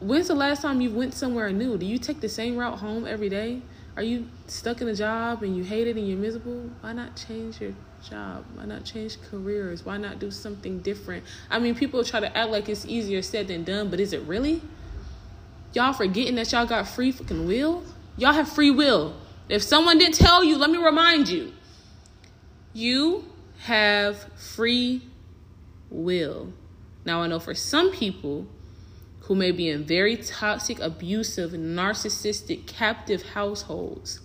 When's 0.00 0.28
the 0.28 0.34
last 0.34 0.62
time 0.62 0.80
you 0.80 0.90
went 0.90 1.14
somewhere 1.14 1.52
new? 1.52 1.76
Do 1.76 1.84
you 1.84 1.98
take 1.98 2.20
the 2.20 2.28
same 2.28 2.56
route 2.56 2.78
home 2.78 3.06
every 3.06 3.28
day? 3.28 3.62
Are 4.00 4.02
you 4.02 4.26
stuck 4.46 4.80
in 4.80 4.88
a 4.88 4.94
job 4.94 5.42
and 5.42 5.54
you 5.54 5.62
hate 5.62 5.86
it 5.86 5.94
and 5.94 6.08
you're 6.08 6.16
miserable? 6.16 6.70
Why 6.80 6.94
not 6.94 7.16
change 7.16 7.60
your 7.60 7.74
job? 8.02 8.46
Why 8.54 8.64
not 8.64 8.82
change 8.82 9.20
careers? 9.30 9.84
Why 9.84 9.98
not 9.98 10.18
do 10.18 10.30
something 10.30 10.78
different? 10.78 11.22
I 11.50 11.58
mean, 11.58 11.74
people 11.74 12.02
try 12.02 12.20
to 12.20 12.34
act 12.34 12.50
like 12.50 12.70
it's 12.70 12.86
easier 12.86 13.20
said 13.20 13.48
than 13.48 13.62
done, 13.62 13.90
but 13.90 14.00
is 14.00 14.14
it 14.14 14.22
really? 14.22 14.62
Y'all 15.74 15.92
forgetting 15.92 16.36
that 16.36 16.50
y'all 16.50 16.64
got 16.64 16.88
free 16.88 17.12
fucking 17.12 17.46
will? 17.46 17.82
Y'all 18.16 18.32
have 18.32 18.50
free 18.50 18.70
will. 18.70 19.16
If 19.50 19.62
someone 19.62 19.98
didn't 19.98 20.14
tell 20.14 20.42
you, 20.42 20.56
let 20.56 20.70
me 20.70 20.78
remind 20.78 21.28
you. 21.28 21.52
You 22.72 23.26
have 23.64 24.16
free 24.32 25.02
will. 25.90 26.54
Now, 27.04 27.20
I 27.20 27.26
know 27.26 27.38
for 27.38 27.54
some 27.54 27.92
people, 27.92 28.46
who 29.30 29.36
may 29.36 29.52
be 29.52 29.68
in 29.68 29.84
very 29.84 30.16
toxic, 30.16 30.80
abusive, 30.80 31.52
narcissistic, 31.52 32.66
captive 32.66 33.22
households. 33.22 34.18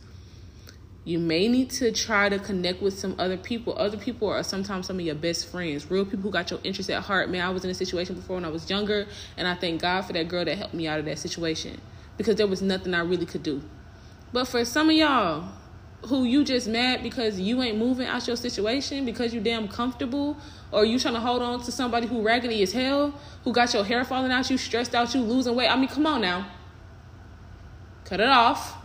You 1.04 1.20
may 1.20 1.48
need 1.48 1.70
to 1.74 1.92
try 1.92 2.28
to 2.28 2.40
connect 2.40 2.82
with 2.82 2.98
some 2.98 3.14
other 3.20 3.38
people. 3.38 3.76
Other 3.78 3.98
people 3.98 4.28
are 4.28 4.42
sometimes 4.42 4.88
some 4.88 4.98
of 4.98 5.06
your 5.06 5.14
best 5.14 5.48
friends, 5.48 5.92
real 5.92 6.06
people 6.06 6.22
who 6.22 6.32
got 6.32 6.50
your 6.50 6.60
interest 6.64 6.90
at 6.90 7.04
heart. 7.04 7.30
Man, 7.30 7.46
I 7.46 7.52
was 7.52 7.64
in 7.64 7.70
a 7.70 7.76
situation 7.76 8.16
before 8.16 8.38
when 8.38 8.46
I 8.46 8.50
was 8.50 8.68
younger, 8.68 9.06
and 9.38 9.48
I 9.48 9.54
thank 9.54 9.80
God 9.80 10.02
for 10.02 10.14
that 10.14 10.28
girl 10.28 10.44
that 10.44 10.58
helped 10.58 10.74
me 10.74 10.88
out 10.88 10.98
of 10.98 11.06
that 11.06 11.20
situation 11.20 11.80
because 12.18 12.38
there 12.38 12.48
was 12.48 12.64
nothing 12.64 12.96
I 12.96 13.02
really 13.02 13.28
could 13.28 13.44
do. 13.44 13.62
But 14.34 14.48
for 14.48 14.66
some 14.66 14.90
of 14.90 14.96
y'all, 14.96 15.52
who 16.08 16.24
you 16.24 16.44
just 16.44 16.68
mad 16.68 17.04
because 17.04 17.40
you 17.40 17.62
ain't 17.62 17.78
moving 17.78 18.08
out 18.08 18.28
your 18.28 18.36
situation 18.36 19.06
because 19.06 19.34
you 19.34 19.42
damn 19.42 19.68
comfortable? 19.68 20.38
Or 20.72 20.86
you 20.86 21.00
trying 21.00 21.14
to 21.14 21.20
hold 21.20 21.42
on 21.42 21.62
to 21.64 21.72
somebody 21.72 22.08
who 22.08 22.22
raggedy 22.22 22.62
as 22.62 22.72
hell 22.72 23.14
who 23.44 23.54
got 23.54 23.74
your 23.74 23.84
hair 23.84 24.04
falling 24.04 24.32
out 24.32 24.50
you 24.50 24.58
stressed 24.58 24.94
out 24.94 25.14
you 25.14 25.22
losing 25.22 25.56
weight? 25.56 25.70
I 25.70 25.76
mean 25.76 25.88
come 25.88 26.06
on 26.06 26.22
now. 26.22 26.48
Cut 28.04 28.20
it 28.20 28.30
off. 28.30 28.78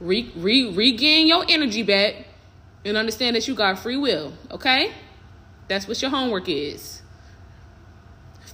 Re, 0.00 0.30
re, 0.36 0.70
regain 0.72 1.26
your 1.26 1.44
energy 1.48 1.82
back 1.82 2.26
and 2.84 2.96
understand 2.96 3.34
that 3.36 3.48
you 3.48 3.54
got 3.54 3.78
free 3.78 3.96
will 3.96 4.32
okay? 4.50 4.92
That's 5.68 5.88
what 5.88 6.00
your 6.00 6.10
homework 6.10 6.48
is. 6.48 7.02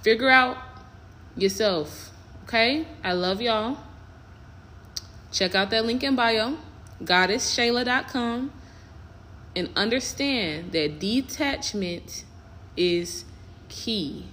Figure 0.03 0.31
out 0.31 0.57
yourself 1.37 2.11
okay? 2.45 2.87
I 3.03 3.13
love 3.13 3.41
y'all. 3.41 3.79
Check 5.31 5.55
out 5.55 5.71
that 5.71 5.85
link 5.85 6.03
in 6.03 6.15
bio 6.15 6.59
goddessshaila.com 7.05 8.53
and 9.55 9.69
understand 9.77 10.73
that 10.73 10.99
detachment 10.99 12.25
is 12.77 13.25
key. 13.69 14.27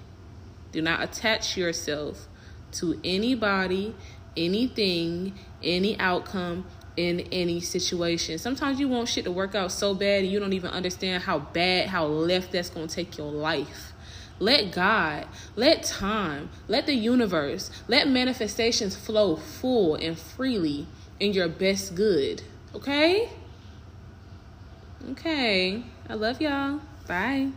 Do 0.72 0.82
not 0.82 1.04
attach 1.04 1.58
yourself 1.58 2.28
to 2.74 3.00
anybody, 3.04 3.96
anything, 4.38 5.34
any 5.64 6.00
outcome, 6.00 6.66
in 7.00 7.22
any 7.32 7.62
situation. 7.62 8.38
Sometimes 8.38 8.78
you 8.78 8.90
want 8.90 9.08
shit 9.08 9.24
to 9.24 9.32
work 9.32 9.56
out 9.56 9.72
so 9.72 9.94
bad 9.94 10.24
and 10.24 10.32
you 10.32 10.38
don't 10.38 10.52
even 10.52 10.70
understand 10.72 11.24
how 11.24 11.40
bad, 11.40 11.88
how 11.88 12.06
left 12.06 12.52
that's 12.52 12.70
going 12.70 12.88
to 12.88 12.94
take 12.94 13.18
your 13.18 13.32
life. 13.32 13.94
Let 14.38 14.74
God, 14.74 15.26
let 15.56 15.84
time, 15.84 16.50
let 16.68 16.86
the 16.88 16.94
universe, 16.94 17.72
let 17.88 18.10
manifestations 18.10 18.98
flow 18.98 19.38
full 19.38 19.96
and 19.96 20.20
freely 20.20 20.88
in 21.22 21.32
your 21.32 21.48
best 21.48 21.96
good. 21.96 22.42
Okay? 22.76 23.30
Okay. 25.12 25.84
I 26.08 26.14
love 26.14 26.40
y'all. 26.42 26.80
Bye. 27.08 27.52